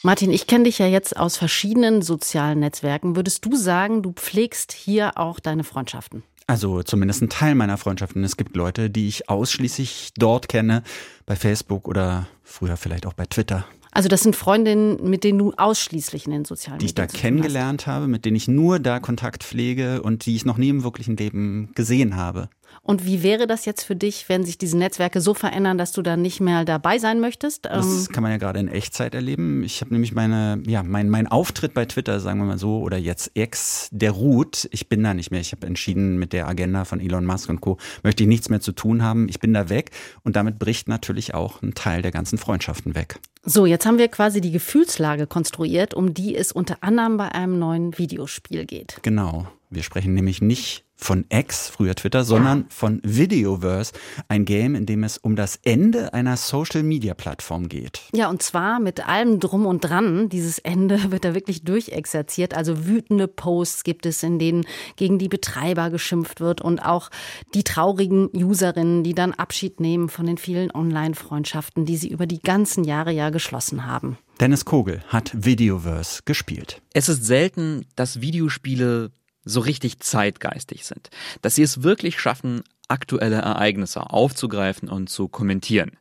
Martin, 0.03 0.31
ich 0.31 0.45
kenne 0.45 0.65
dich 0.65 0.77
ja 0.77 0.87
jetzt 0.87 1.17
aus 1.17 1.37
verschiedenen 1.37 2.01
sozialen 2.01 2.59
Netzwerken. 2.59 3.15
Würdest 3.15 3.43
du 3.45 3.55
sagen, 3.55 4.03
du 4.03 4.11
pflegst 4.11 4.71
hier 4.71 5.17
auch 5.17 5.39
deine 5.39 5.63
Freundschaften? 5.63 6.23
Also 6.47 6.83
zumindest 6.83 7.23
ein 7.23 7.29
Teil 7.29 7.55
meiner 7.55 7.77
Freundschaften. 7.77 8.23
Es 8.23 8.37
gibt 8.37 8.55
Leute, 8.55 8.91
die 8.91 9.07
ich 9.07 9.29
ausschließlich 9.29 10.11
dort 10.15 10.47
kenne, 10.47 10.83
bei 11.25 11.35
Facebook 11.35 11.87
oder 11.87 12.27
früher 12.43 12.77
vielleicht 12.77 13.07
auch 13.07 13.13
bei 13.13 13.25
Twitter. 13.25 13.65
Also 13.95 14.09
das 14.09 14.23
sind 14.23 14.35
Freundinnen, 14.35 15.09
mit 15.09 15.23
denen 15.23 15.39
du 15.39 15.53
ausschließlich 15.55 16.25
in 16.25 16.33
den 16.33 16.43
sozialen 16.43 16.79
Die 16.79 16.85
Medien 16.87 17.05
ich 17.05 17.13
da 17.13 17.17
kennengelernt 17.17 17.87
habe, 17.87 18.09
mit 18.09 18.25
denen 18.25 18.35
ich 18.35 18.49
nur 18.49 18.77
da 18.79 18.99
Kontakt 18.99 19.41
pflege 19.41 20.01
und 20.01 20.25
die 20.25 20.35
ich 20.35 20.43
noch 20.43 20.57
nie 20.57 20.67
im 20.67 20.83
wirklichen 20.83 21.15
Leben 21.15 21.69
gesehen 21.75 22.17
habe. 22.17 22.49
Und 22.81 23.05
wie 23.05 23.23
wäre 23.23 23.47
das 23.47 23.65
jetzt 23.65 23.83
für 23.83 23.95
dich, 23.95 24.29
wenn 24.29 24.43
sich 24.43 24.57
diese 24.57 24.77
Netzwerke 24.77 25.21
so 25.21 25.33
verändern, 25.33 25.77
dass 25.77 25.91
du 25.91 26.01
dann 26.01 26.21
nicht 26.21 26.39
mehr 26.39 26.65
dabei 26.65 26.99
sein 26.99 27.19
möchtest? 27.19 27.65
Das 27.65 27.85
ähm, 27.85 28.13
kann 28.13 28.23
man 28.23 28.31
ja 28.31 28.37
gerade 28.37 28.59
in 28.59 28.67
Echtzeit 28.67 29.15
erleben. 29.15 29.63
Ich 29.63 29.81
habe 29.81 29.91
nämlich 29.93 30.13
meine, 30.13 30.61
ja, 30.67 30.83
mein, 30.83 31.09
mein 31.09 31.27
Auftritt 31.27 31.73
bei 31.73 31.85
Twitter, 31.85 32.19
sagen 32.19 32.39
wir 32.39 32.45
mal 32.45 32.57
so, 32.57 32.79
oder 32.79 32.97
jetzt 32.97 33.31
Ex, 33.35 33.89
der 33.91 34.11
ruht. 34.11 34.67
Ich 34.71 34.87
bin 34.87 35.03
da 35.03 35.13
nicht 35.13 35.31
mehr. 35.31 35.41
Ich 35.41 35.51
habe 35.51 35.65
entschieden, 35.65 36.17
mit 36.17 36.31
der 36.31 36.47
Agenda 36.47 36.85
von 36.85 36.99
Elon 36.99 37.25
Musk 37.25 37.49
und 37.49 37.61
Co. 37.61 37.77
möchte 38.03 38.23
ich 38.23 38.29
nichts 38.29 38.49
mehr 38.49 38.61
zu 38.61 38.71
tun 38.71 39.01
haben. 39.01 39.27
Ich 39.29 39.39
bin 39.39 39.53
da 39.53 39.69
weg 39.69 39.91
und 40.23 40.35
damit 40.35 40.59
bricht 40.59 40.87
natürlich 40.87 41.33
auch 41.33 41.61
ein 41.61 41.73
Teil 41.73 42.01
der 42.01 42.11
ganzen 42.11 42.37
Freundschaften 42.37 42.95
weg. 42.95 43.19
So, 43.43 43.65
jetzt 43.65 43.85
haben 43.85 43.99
wir 43.99 44.07
quasi 44.07 44.41
die 44.41 44.51
Gefühlslage 44.51 45.27
konstruiert, 45.27 45.93
um 45.93 46.13
die 46.13 46.35
es 46.35 46.51
unter 46.51 46.77
anderem 46.81 47.17
bei 47.17 47.31
einem 47.31 47.59
neuen 47.59 47.97
Videospiel 47.97 48.65
geht. 48.65 48.97
Genau. 49.03 49.47
Wir 49.69 49.83
sprechen 49.83 50.13
nämlich 50.13 50.41
nicht 50.41 50.84
von 50.95 51.25
X, 51.29 51.69
früher 51.69 51.95
Twitter, 51.95 52.23
sondern 52.23 52.65
von 52.69 53.01
Videoverse, 53.03 53.93
ein 54.27 54.45
Game, 54.45 54.75
in 54.75 54.85
dem 54.85 55.03
es 55.03 55.17
um 55.17 55.35
das 55.35 55.59
Ende 55.63 56.13
einer 56.13 56.37
Social-Media-Plattform 56.37 57.69
geht. 57.69 58.01
Ja, 58.13 58.29
und 58.29 58.41
zwar 58.41 58.79
mit 58.79 59.07
allem 59.07 59.39
drum 59.39 59.65
und 59.65 59.81
dran. 59.81 60.29
Dieses 60.29 60.59
Ende 60.59 60.99
wird 61.11 61.25
da 61.25 61.35
wirklich 61.35 61.63
durchexerziert. 61.63 62.55
Also 62.55 62.85
wütende 62.85 63.27
Posts 63.27 63.83
gibt 63.83 64.05
es, 64.05 64.23
in 64.23 64.39
denen 64.39 64.65
gegen 64.95 65.19
die 65.19 65.29
Betreiber 65.29 65.89
geschimpft 65.89 66.39
wird 66.39 66.61
und 66.61 66.79
auch 66.79 67.09
die 67.53 67.63
traurigen 67.63 68.29
Userinnen, 68.33 69.03
die 69.03 69.13
dann 69.13 69.33
Abschied 69.33 69.79
nehmen 69.79 70.09
von 70.09 70.25
den 70.25 70.37
vielen 70.37 70.71
Online-Freundschaften, 70.71 71.85
die 71.85 71.97
sie 71.97 72.09
über 72.09 72.25
die 72.25 72.41
ganzen 72.41 72.83
Jahre 72.83 73.11
ja 73.11 73.29
geschlossen 73.29 73.85
haben. 73.85 74.17
Dennis 74.39 74.65
Kogel 74.65 75.01
hat 75.07 75.31
Videoverse 75.33 76.23
gespielt. 76.25 76.81
Es 76.93 77.07
ist 77.07 77.23
selten, 77.23 77.85
dass 77.95 78.19
Videospiele 78.19 79.11
so 79.45 79.59
richtig 79.61 79.99
zeitgeistig 79.99 80.85
sind, 80.85 81.09
dass 81.41 81.55
sie 81.55 81.63
es 81.63 81.83
wirklich 81.83 82.19
schaffen, 82.19 82.63
aktuelle 82.87 83.37
Ereignisse 83.37 84.09
aufzugreifen 84.11 84.89
und 84.89 85.09
zu 85.09 85.27
kommentieren. 85.27 85.91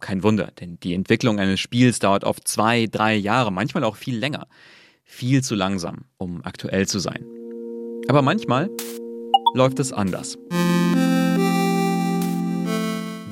Kein 0.00 0.22
Wunder, 0.22 0.50
denn 0.60 0.78
die 0.80 0.94
Entwicklung 0.94 1.38
eines 1.38 1.60
Spiels 1.60 1.98
dauert 1.98 2.24
oft 2.24 2.48
zwei, 2.48 2.86
drei 2.86 3.14
Jahre, 3.14 3.52
manchmal 3.52 3.84
auch 3.84 3.96
viel 3.96 4.16
länger. 4.16 4.46
Viel 5.04 5.42
zu 5.42 5.54
langsam, 5.54 6.06
um 6.18 6.44
aktuell 6.44 6.88
zu 6.88 6.98
sein. 6.98 7.24
Aber 8.08 8.22
manchmal 8.22 8.68
läuft 9.54 9.78
es 9.78 9.92
anders. 9.92 10.36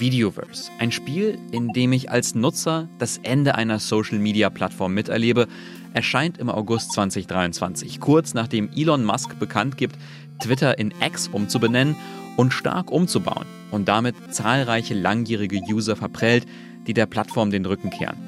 Videoverse, 0.04 0.70
ein 0.78 0.92
Spiel, 0.92 1.38
in 1.50 1.68
dem 1.68 1.94
ich 1.94 2.10
als 2.10 2.34
Nutzer 2.34 2.90
das 2.98 3.18
Ende 3.22 3.54
einer 3.54 3.78
Social-Media-Plattform 3.78 4.92
miterlebe, 4.92 5.48
erscheint 5.94 6.36
im 6.36 6.50
August 6.50 6.92
2023, 6.92 8.00
kurz 8.00 8.34
nachdem 8.34 8.68
Elon 8.76 9.02
Musk 9.02 9.38
bekannt 9.38 9.78
gibt, 9.78 9.96
Twitter 10.40 10.78
in 10.78 10.92
X 11.00 11.28
umzubenennen 11.28 11.96
und 12.36 12.52
stark 12.52 12.90
umzubauen 12.90 13.46
und 13.70 13.88
damit 13.88 14.14
zahlreiche 14.30 14.92
langjährige 14.92 15.62
User 15.70 15.96
verprellt, 15.96 16.44
die 16.86 16.92
der 16.92 17.06
Plattform 17.06 17.50
den 17.50 17.64
Rücken 17.64 17.88
kehren. 17.88 18.18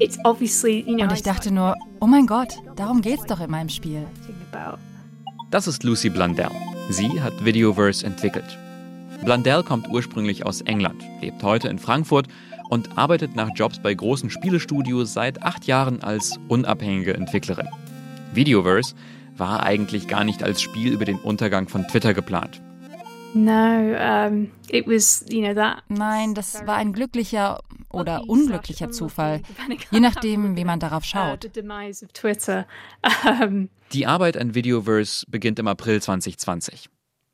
Und 0.00 1.12
ich 1.12 1.22
dachte 1.22 1.54
nur, 1.54 1.76
oh 2.00 2.08
mein 2.08 2.26
Gott, 2.26 2.54
darum 2.74 3.02
geht's 3.02 3.26
doch 3.26 3.38
in 3.38 3.52
meinem 3.52 3.68
Spiel. 3.68 4.04
Das 5.52 5.68
ist 5.68 5.84
Lucy 5.84 6.08
Blundell. 6.08 6.50
Sie 6.88 7.22
hat 7.22 7.44
Videoverse 7.44 8.04
entwickelt. 8.04 8.58
Blundell 9.24 9.62
kommt 9.62 9.88
ursprünglich 9.88 10.46
aus 10.46 10.62
England, 10.62 11.04
lebt 11.20 11.42
heute 11.42 11.68
in 11.68 11.78
Frankfurt 11.78 12.26
und 12.70 12.96
arbeitet 12.96 13.36
nach 13.36 13.50
Jobs 13.54 13.78
bei 13.80 13.92
großen 13.92 14.30
Spielestudios 14.30 15.12
seit 15.12 15.42
acht 15.42 15.66
Jahren 15.66 16.02
als 16.02 16.38
unabhängige 16.48 17.14
Entwicklerin. 17.14 17.68
Videoverse 18.32 18.94
war 19.36 19.62
eigentlich 19.62 20.08
gar 20.08 20.24
nicht 20.24 20.42
als 20.42 20.62
Spiel 20.62 20.92
über 20.92 21.04
den 21.04 21.18
Untergang 21.18 21.68
von 21.68 21.86
Twitter 21.86 22.14
geplant. 22.14 22.62
Nein, 25.88 26.34
das 26.34 26.66
war 26.66 26.76
ein 26.76 26.92
glücklicher 26.92 27.60
oder 27.90 28.28
unglücklicher 28.28 28.90
Zufall, 28.90 29.42
je 29.90 30.00
nachdem, 30.00 30.56
wie 30.56 30.64
man 30.64 30.80
darauf 30.80 31.04
schaut. 31.04 31.50
Die 33.92 34.06
Arbeit 34.06 34.36
an 34.36 34.54
Videoverse 34.54 35.26
beginnt 35.28 35.58
im 35.58 35.66
April 35.68 36.00
2020. 36.00 36.88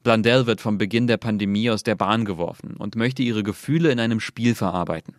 Blundell 0.06 0.46
wird 0.46 0.60
vom 0.60 0.78
Beginn 0.78 1.08
der 1.08 1.16
Pandemie 1.16 1.68
aus 1.68 1.82
der 1.82 1.96
Bahn 1.96 2.24
geworfen 2.24 2.76
und 2.76 2.94
möchte 2.94 3.24
ihre 3.24 3.42
Gefühle 3.42 3.90
in 3.90 3.98
einem 3.98 4.20
Spiel 4.20 4.54
verarbeiten. 4.54 5.16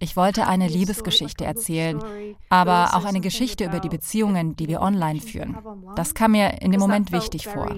Ich 0.00 0.16
wollte 0.16 0.46
eine 0.46 0.68
Liebesgeschichte 0.68 1.46
erzählen, 1.46 1.98
aber 2.50 2.90
auch 2.92 3.06
eine 3.06 3.22
Geschichte 3.22 3.64
über 3.64 3.80
die 3.80 3.88
Beziehungen, 3.88 4.54
die 4.56 4.68
wir 4.68 4.82
online 4.82 5.22
führen. 5.22 5.56
Das 5.96 6.12
kam 6.12 6.32
mir 6.32 6.60
in 6.60 6.72
dem 6.72 6.80
Moment 6.80 7.10
wichtig 7.10 7.46
vor. 7.46 7.74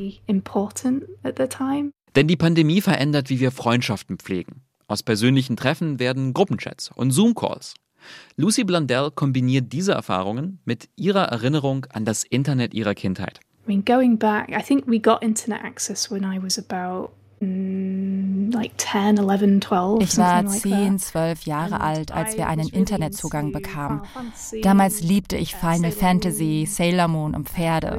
Denn 2.17 2.27
die 2.27 2.37
Pandemie 2.37 2.81
verändert, 2.81 3.31
wie 3.31 3.39
wir 3.39 3.53
Freundschaften 3.53 4.19
pflegen. 4.19 4.63
Aus 4.89 5.05
persönlichen 5.05 5.57
Treffen 5.57 6.01
werden 6.01 6.35
Gruppenchats 6.35 6.91
und 6.97 7.13
Zoom-Calls. 7.13 7.75
Lucy 8.37 8.65
Blundell 8.65 9.13
kombiniert 9.13 9.73
diese 9.73 9.93
Erfahrungen 9.93 10.59
mit 10.65 10.89
ihrer 10.97 11.27
Erinnerung 11.27 11.87
an 11.93 12.05
das 12.05 12.25
Internet 12.25 12.75
ihrer 12.75 12.97
Kindheit. 12.97 13.39
I 13.67 13.69
mean, 13.69 13.83
going 13.85 14.17
back, 14.17 14.53
I 14.53 14.61
think 14.61 14.87
we 14.87 14.99
got 14.99 15.23
internet 15.23 15.65
access 15.65 16.11
when 16.11 16.25
I 16.25 16.39
was 16.39 16.59
about 16.59 17.11
ich 20.01 20.19
war 20.19 20.47
10, 20.47 20.99
12 20.99 21.43
Jahre 21.43 21.81
alt, 21.81 22.13
als 22.13 22.37
wir 22.37 22.47
einen 22.47 22.69
Internetzugang 22.69 23.53
bekamen. 23.53 24.03
Damals 24.63 25.03
liebte 25.03 25.37
ich 25.37 25.55
Final 25.55 25.91
Fantasy, 25.91 26.67
Sailor 26.67 27.09
Moon 27.09 27.35
und 27.35 27.49
Pferde. 27.49 27.99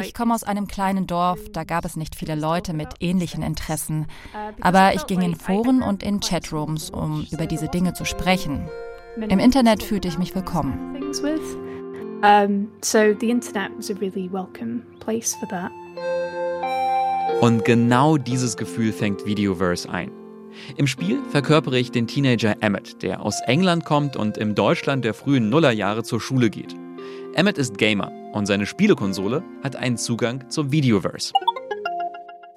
Ich 0.00 0.14
komme 0.14 0.34
aus 0.34 0.44
einem 0.44 0.66
kleinen 0.66 1.06
Dorf, 1.06 1.40
da 1.52 1.64
gab 1.64 1.84
es 1.84 1.96
nicht 1.96 2.14
viele 2.14 2.34
Leute 2.34 2.74
mit 2.74 2.88
ähnlichen 3.00 3.42
Interessen. 3.42 4.06
Uh, 4.34 4.52
Aber 4.60 4.94
ich 4.94 5.06
ging 5.06 5.22
in 5.22 5.34
Foren 5.34 5.82
und 5.82 6.02
in 6.02 6.20
Chatrooms, 6.20 6.90
um 6.90 7.26
über 7.30 7.46
diese 7.46 7.68
Dinge 7.68 7.94
zu 7.94 8.04
sprechen. 8.04 8.68
Im 9.16 9.38
Internet 9.38 9.82
fühlte 9.82 10.08
ich 10.08 10.18
mich 10.18 10.34
willkommen. 10.34 10.94
So 12.82 13.14
the 13.18 13.30
internet 13.30 13.70
was 13.76 13.90
a 13.90 13.94
really 13.94 14.30
welcome 14.30 14.82
place 15.00 15.34
for 15.34 15.48
that. 15.48 15.70
Und 17.40 17.64
genau 17.64 18.18
dieses 18.18 18.58
Gefühl 18.58 18.92
fängt 18.92 19.24
Videoverse 19.24 19.88
ein. 19.88 20.10
Im 20.76 20.86
Spiel 20.86 21.18
verkörpere 21.30 21.78
ich 21.78 21.90
den 21.90 22.06
Teenager 22.06 22.56
Emmett, 22.60 23.02
der 23.02 23.22
aus 23.22 23.40
England 23.46 23.86
kommt 23.86 24.16
und 24.16 24.36
im 24.36 24.54
Deutschland 24.54 25.04
der 25.04 25.14
frühen 25.14 25.48
Nullerjahre 25.48 26.02
zur 26.02 26.20
Schule 26.20 26.50
geht. 26.50 26.74
Emmett 27.34 27.56
ist 27.56 27.78
Gamer 27.78 28.12
und 28.32 28.44
seine 28.44 28.66
Spielekonsole 28.66 29.42
hat 29.62 29.76
einen 29.76 29.96
Zugang 29.96 30.50
zum 30.50 30.72
Videoverse. 30.72 31.32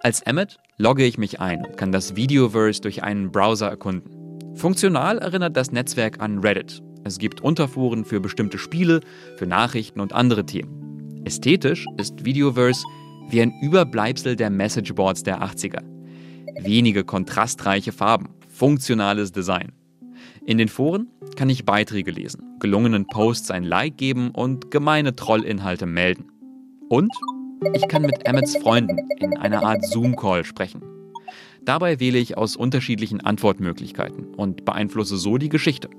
Als 0.01 0.21
Emmett 0.21 0.57
logge 0.77 1.05
ich 1.05 1.17
mich 1.17 1.39
ein 1.39 1.65
und 1.65 1.77
kann 1.77 1.93
das 1.93 2.17
Videoverse 2.17 2.81
durch 2.81 3.03
einen 3.03 3.31
Browser 3.31 3.69
erkunden. 3.69 4.18
Funktional 4.55 5.19
erinnert 5.19 5.55
das 5.55 5.71
Netzwerk 5.71 6.21
an 6.21 6.39
Reddit, 6.39 6.81
es 7.03 7.17
gibt 7.17 7.41
Unterforen 7.41 8.05
für 8.05 8.19
bestimmte 8.19 8.57
Spiele, 8.57 8.99
für 9.37 9.47
Nachrichten 9.47 9.99
und 9.99 10.13
andere 10.13 10.45
Themen. 10.45 11.21
Ästhetisch 11.25 11.85
ist 11.97 12.25
Videoverse 12.25 12.83
wie 13.29 13.41
ein 13.41 13.53
Überbleibsel 13.61 14.35
der 14.35 14.49
Messageboards 14.49 15.23
der 15.23 15.41
80er. 15.41 15.81
Wenige 16.61 17.03
kontrastreiche 17.03 17.91
Farben, 17.91 18.29
funktionales 18.47 19.31
Design. 19.31 19.71
In 20.45 20.57
den 20.57 20.67
Foren 20.67 21.07
kann 21.35 21.49
ich 21.49 21.65
Beiträge 21.65 22.11
lesen, 22.11 22.43
gelungenen 22.59 23.07
Posts 23.07 23.51
ein 23.51 23.63
Like 23.63 23.97
geben 23.97 24.31
und 24.31 24.71
gemeine 24.71 25.15
Trollinhalte 25.15 25.85
melden. 25.85 26.31
Und 26.89 27.11
ich 27.73 27.87
kann 27.87 28.01
mit 28.01 28.27
Emmets 28.27 28.57
Freunden 28.57 28.97
in 29.19 29.37
einer 29.37 29.63
Art 29.63 29.85
Zoom-Call 29.85 30.43
sprechen. 30.43 30.81
Dabei 31.65 31.99
wähle 31.99 32.17
ich 32.17 32.37
aus 32.37 32.55
unterschiedlichen 32.55 33.21
Antwortmöglichkeiten 33.21 34.33
und 34.35 34.65
beeinflusse 34.65 35.17
so 35.17 35.37
die 35.37 35.49
Geschichte. 35.49 35.89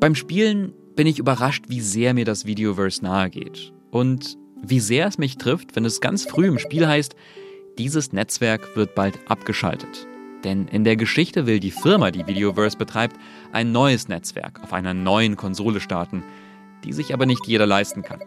Beim 0.00 0.14
Spielen 0.14 0.72
bin 0.96 1.06
ich 1.06 1.18
überrascht, 1.18 1.64
wie 1.68 1.80
sehr 1.80 2.14
mir 2.14 2.24
das 2.24 2.46
Videoverse 2.46 3.02
nahe 3.02 3.30
geht. 3.30 3.72
Und 3.90 4.38
wie 4.62 4.80
sehr 4.80 5.06
es 5.06 5.18
mich 5.18 5.36
trifft, 5.36 5.76
wenn 5.76 5.84
es 5.84 6.00
ganz 6.00 6.24
früh 6.24 6.46
im 6.46 6.58
Spiel 6.58 6.86
heißt, 6.86 7.14
dieses 7.78 8.12
Netzwerk 8.12 8.76
wird 8.76 8.94
bald 8.94 9.18
abgeschaltet. 9.28 10.06
Denn 10.44 10.68
in 10.68 10.84
der 10.84 10.96
Geschichte 10.96 11.46
will 11.46 11.58
die 11.58 11.70
Firma, 11.70 12.10
die 12.10 12.26
Videoverse 12.26 12.76
betreibt, 12.76 13.16
ein 13.52 13.72
neues 13.72 14.08
Netzwerk 14.08 14.62
auf 14.62 14.72
einer 14.72 14.94
neuen 14.94 15.36
Konsole 15.36 15.80
starten, 15.80 16.22
die 16.84 16.92
sich 16.92 17.14
aber 17.14 17.26
nicht 17.26 17.46
jeder 17.46 17.66
leisten 17.66 18.02
kann. 18.02 18.20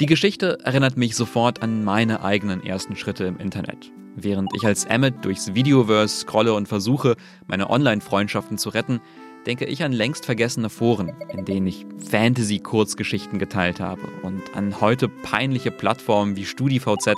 Die 0.00 0.06
Geschichte 0.06 0.58
erinnert 0.64 0.96
mich 0.96 1.14
sofort 1.14 1.62
an 1.62 1.84
meine 1.84 2.24
eigenen 2.24 2.64
ersten 2.64 2.96
Schritte 2.96 3.24
im 3.24 3.38
Internet. 3.38 3.92
Während 4.16 4.50
ich 4.56 4.66
als 4.66 4.84
Emmet 4.86 5.24
durchs 5.24 5.54
Videoverse 5.54 6.22
scrolle 6.22 6.52
und 6.54 6.66
versuche, 6.66 7.14
meine 7.46 7.70
Online-Freundschaften 7.70 8.58
zu 8.58 8.70
retten, 8.70 9.00
denke 9.46 9.66
ich 9.66 9.84
an 9.84 9.92
längst 9.92 10.24
vergessene 10.24 10.68
Foren, 10.68 11.12
in 11.32 11.44
denen 11.44 11.68
ich 11.68 11.86
Fantasy-Kurzgeschichten 12.10 13.38
geteilt 13.38 13.78
habe 13.78 14.02
und 14.24 14.42
an 14.56 14.80
heute 14.80 15.08
peinliche 15.08 15.70
Plattformen 15.70 16.34
wie 16.34 16.44
StudiVZ, 16.44 17.14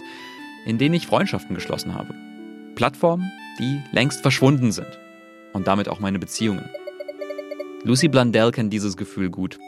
in 0.66 0.76
denen 0.76 0.96
ich 0.96 1.06
Freundschaften 1.06 1.54
geschlossen 1.54 1.94
habe. 1.94 2.14
Plattformen, 2.74 3.30
die 3.58 3.80
längst 3.92 4.20
verschwunden 4.20 4.70
sind 4.70 4.98
und 5.54 5.66
damit 5.66 5.88
auch 5.88 6.00
meine 6.00 6.18
Beziehungen. 6.18 6.68
Lucy 7.84 8.08
Blundell 8.08 8.50
kennt 8.50 8.72
dieses 8.72 8.98
Gefühl 8.98 9.30
gut. 9.30 9.58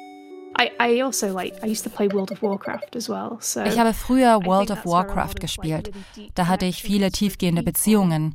Also 3.60 3.72
ich 3.72 3.78
habe 3.78 3.94
früher 3.94 4.44
World 4.44 4.70
of 4.70 4.84
Warcraft 4.84 5.36
gespielt. 5.40 5.92
Da 6.34 6.46
hatte 6.48 6.66
ich 6.66 6.82
viele 6.82 7.10
tiefgehende 7.10 7.62
Beziehungen 7.62 8.34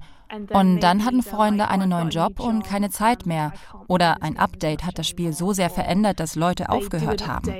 und 0.51 0.79
dann 0.79 1.05
hatten 1.05 1.21
Freunde 1.21 1.67
einen 1.67 1.89
neuen 1.89 2.09
Job 2.09 2.39
und 2.39 2.63
keine 2.63 2.89
Zeit 2.89 3.25
mehr. 3.25 3.53
Oder 3.87 4.23
ein 4.23 4.37
Update 4.37 4.83
hat 4.83 4.97
das 4.97 5.07
Spiel 5.07 5.31
so 5.33 5.53
sehr 5.53 5.69
verändert, 5.69 6.19
dass 6.19 6.35
Leute 6.35 6.69
aufgehört 6.69 7.27
haben. 7.27 7.53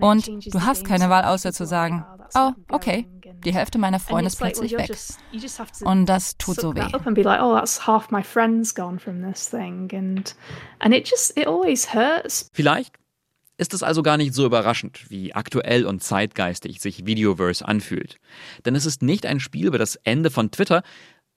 Und 0.00 0.28
du 0.52 0.62
hast 0.62 0.84
keine 0.84 1.08
Wahl, 1.08 1.24
außer 1.24 1.52
zu 1.52 1.64
sagen, 1.64 2.04
oh, 2.34 2.50
okay, 2.70 3.08
die 3.44 3.54
Hälfte 3.54 3.78
meiner 3.78 4.00
Freunde 4.00 4.26
ist 4.26 4.36
plötzlich 4.36 4.72
weg. 4.72 4.90
Und 5.84 6.06
das 6.06 6.36
tut 6.36 6.60
so 6.60 6.74
weh. 6.74 6.80
Vielleicht 12.52 12.94
ist 13.58 13.74
es 13.74 13.82
also 13.82 14.02
gar 14.02 14.16
nicht 14.16 14.34
so 14.34 14.46
überraschend, 14.46 15.10
wie 15.10 15.34
aktuell 15.34 15.84
und 15.84 16.02
zeitgeistig 16.02 16.80
sich 16.80 17.04
Videoverse 17.04 17.66
anfühlt. 17.66 18.18
Denn 18.64 18.74
es 18.74 18.86
ist 18.86 19.02
nicht 19.02 19.26
ein 19.26 19.40
Spiel 19.40 19.66
über 19.66 19.78
das 19.78 19.96
Ende 19.96 20.30
von 20.30 20.50
Twitter, 20.50 20.82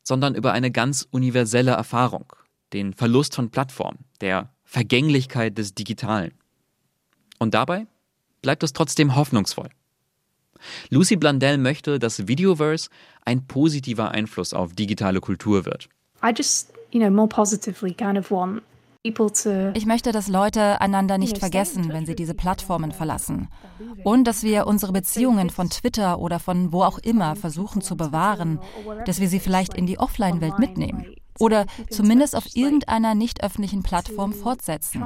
sondern 0.04 0.36
über 0.36 0.54
eine 0.54 0.72
ganz 0.72 1.08
universelle 1.12 1.72
Erfahrung, 1.72 2.32
den 2.74 2.94
Verlust 2.94 3.36
von 3.36 3.50
Plattform, 3.50 3.98
der 4.22 4.54
Vergänglichkeit 4.64 5.58
des 5.58 5.74
Digitalen. 5.74 6.32
Und 7.40 7.54
dabei 7.54 7.88
bleibt 8.42 8.64
es 8.64 8.74
trotzdem 8.74 9.16
hoffnungsvoll. 9.16 9.70
Lucy 10.90 11.16
Blandell 11.16 11.58
möchte, 11.58 11.98
dass 11.98 12.28
Videoverse 12.28 12.90
ein 13.26 13.48
positiver 13.48 14.12
Einfluss 14.12 14.54
auf 14.54 14.74
digitale 14.74 15.20
Kultur 15.20 15.66
wird. 15.66 15.90
I 16.24 16.32
just, 16.36 16.72
you 16.92 17.00
know, 17.00 17.10
more 17.10 17.28
positively 17.28 17.94
kind 17.94 18.18
of 18.18 18.30
want 18.30 18.62
ich 19.04 19.86
möchte, 19.88 20.12
dass 20.12 20.28
Leute 20.28 20.80
einander 20.80 21.18
nicht 21.18 21.40
vergessen, 21.40 21.90
wenn 21.90 22.06
sie 22.06 22.14
diese 22.14 22.36
Plattformen 22.36 22.92
verlassen. 22.92 23.48
Und 24.04 24.26
dass 24.26 24.44
wir 24.44 24.68
unsere 24.68 24.92
Beziehungen 24.92 25.50
von 25.50 25.72
Twitter 25.72 26.20
oder 26.20 26.38
von 26.40 26.72
wo 26.72 26.84
auch 26.84 27.00
immer 27.00 27.36
versuchen 27.36 27.82
zu 27.82 27.98
bewahren, 27.98 28.60
dass 29.08 29.20
wir 29.20 29.28
sie 29.28 29.40
vielleicht 29.40 29.74
in 29.74 29.88
die 29.88 29.98
Offline-Welt 29.98 30.60
mitnehmen. 30.60 31.16
Oder 31.40 31.66
zumindest 31.90 32.36
auf 32.36 32.56
irgendeiner 32.56 33.16
nicht 33.16 33.44
öffentlichen 33.44 33.82
Plattform 33.82 34.34
fortsetzen. 34.34 35.04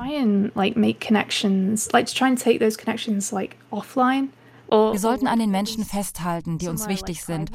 Wir 4.70 4.99
sollten 4.99 5.28
an 5.28 5.39
den 5.39 5.51
Menschen 5.51 5.84
festhalten, 5.84 6.57
die 6.57 6.68
uns 6.68 6.88
wichtig 6.88 7.24
sind. 7.24 7.51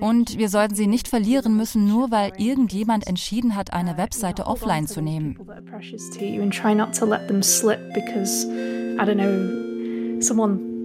Und 0.00 0.38
wir 0.38 0.48
sollten 0.48 0.74
sie 0.74 0.86
nicht 0.86 1.08
verlieren 1.08 1.56
müssen, 1.56 1.86
nur 1.86 2.10
weil 2.10 2.32
irgendjemand 2.38 3.06
entschieden 3.06 3.56
hat, 3.56 3.72
eine 3.72 3.96
Webseite 3.96 4.46
offline 4.46 4.86
zu 4.86 5.00
nehmen. 5.00 5.38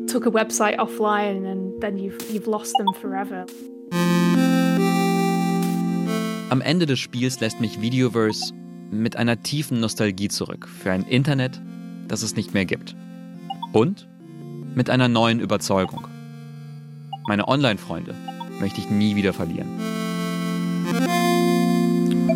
took 0.09 0.25
a 0.25 0.33
website 0.33 0.79
offline 0.79 1.45
and 1.45 1.79
then 1.81 1.95
you've, 1.95 2.17
you've 2.33 2.47
lost 2.47 2.75
them 2.77 2.87
forever. 2.99 3.45
Am 6.49 6.61
Ende 6.61 6.87
des 6.87 6.97
Spiels 6.97 7.39
lässt 7.39 7.61
mich 7.61 7.79
Videoverse 7.79 8.53
mit 8.89 9.15
einer 9.15 9.43
tiefen 9.43 9.79
Nostalgie 9.79 10.29
zurück 10.29 10.67
für 10.67 10.91
ein 10.91 11.03
Internet, 11.03 11.61
das 12.07 12.23
es 12.23 12.35
nicht 12.35 12.55
mehr 12.55 12.65
gibt. 12.65 12.95
Und 13.71 14.07
mit 14.75 14.89
einer 14.89 15.07
neuen 15.07 15.39
Überzeugung. 15.39 16.07
Meine 17.27 17.47
Online-Freunde 17.47 18.15
möchte 18.59 18.79
ich 18.79 18.89
nie 18.89 19.15
wieder 19.15 19.33
verlieren. 19.33 19.67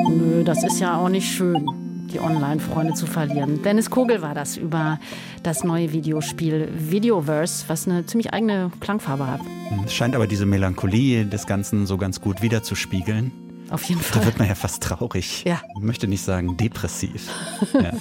Nö, 0.09 0.43
das 0.43 0.63
ist 0.63 0.79
ja 0.79 0.97
auch 0.97 1.09
nicht 1.09 1.27
schön, 1.27 1.65
die 2.13 2.19
Online-Freunde 2.19 2.93
zu 2.93 3.07
verlieren. 3.07 3.63
Dennis 3.63 3.89
Kogel 3.89 4.21
war 4.21 4.35
das 4.35 4.57
über 4.57 4.99
das 5.41 5.63
neue 5.63 5.91
Videospiel 5.91 6.69
Videoverse, 6.77 7.65
was 7.67 7.87
eine 7.87 8.05
ziemlich 8.05 8.33
eigene 8.33 8.71
Klangfarbe 8.79 9.27
hat. 9.27 9.41
Es 9.85 9.93
scheint 9.93 10.15
aber 10.15 10.27
diese 10.27 10.45
Melancholie 10.45 11.25
des 11.25 11.47
Ganzen 11.47 11.85
so 11.85 11.97
ganz 11.97 12.21
gut 12.21 12.41
wiederzuspiegeln. 12.41 13.31
Auf 13.69 13.83
jeden 13.85 14.01
Fall. 14.01 14.19
Da 14.19 14.25
wird 14.27 14.37
man 14.37 14.47
ja 14.47 14.55
fast 14.55 14.83
traurig. 14.83 15.43
Ja. 15.45 15.61
Ich 15.75 15.81
möchte 15.83 16.07
nicht 16.07 16.23
sagen 16.23 16.57
depressiv. 16.57 17.27
ja. 17.73 17.93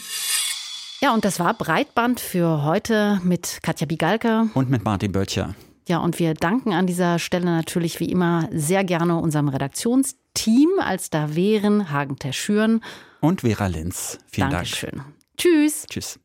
Ja, 1.03 1.12
und 1.12 1.24
das 1.24 1.40
war 1.40 1.53
Breitband 1.55 2.20
für 2.20 2.62
heute 2.62 3.20
mit 3.24 3.59
Katja 3.62 3.88
Bigalke. 3.88 4.48
Und 4.55 4.70
mit 4.70 4.84
Martin 4.84 5.11
Böttcher. 5.11 5.57
Ja, 5.88 5.98
und 5.98 6.20
wir 6.20 6.34
danken 6.34 6.72
an 6.72 6.86
dieser 6.86 7.18
Stelle 7.18 7.46
natürlich 7.46 7.98
wie 7.98 8.09
immer 8.09 8.48
sehr 8.53 8.84
gerne 8.84 9.16
unserem 9.18 9.48
Redaktionsteam, 9.48 10.68
als 10.78 11.11
da 11.11 11.34
wären 11.34 11.90
Hagen 11.90 12.20
Terschüren 12.20 12.84
und 13.20 13.40
Vera 13.40 13.66
Linz. 13.66 14.20
Vielen 14.30 14.50
Dankeschön. 14.50 14.98
Dank. 14.98 15.14
Tschüss. 15.36 15.86
Tschüss. 15.90 16.20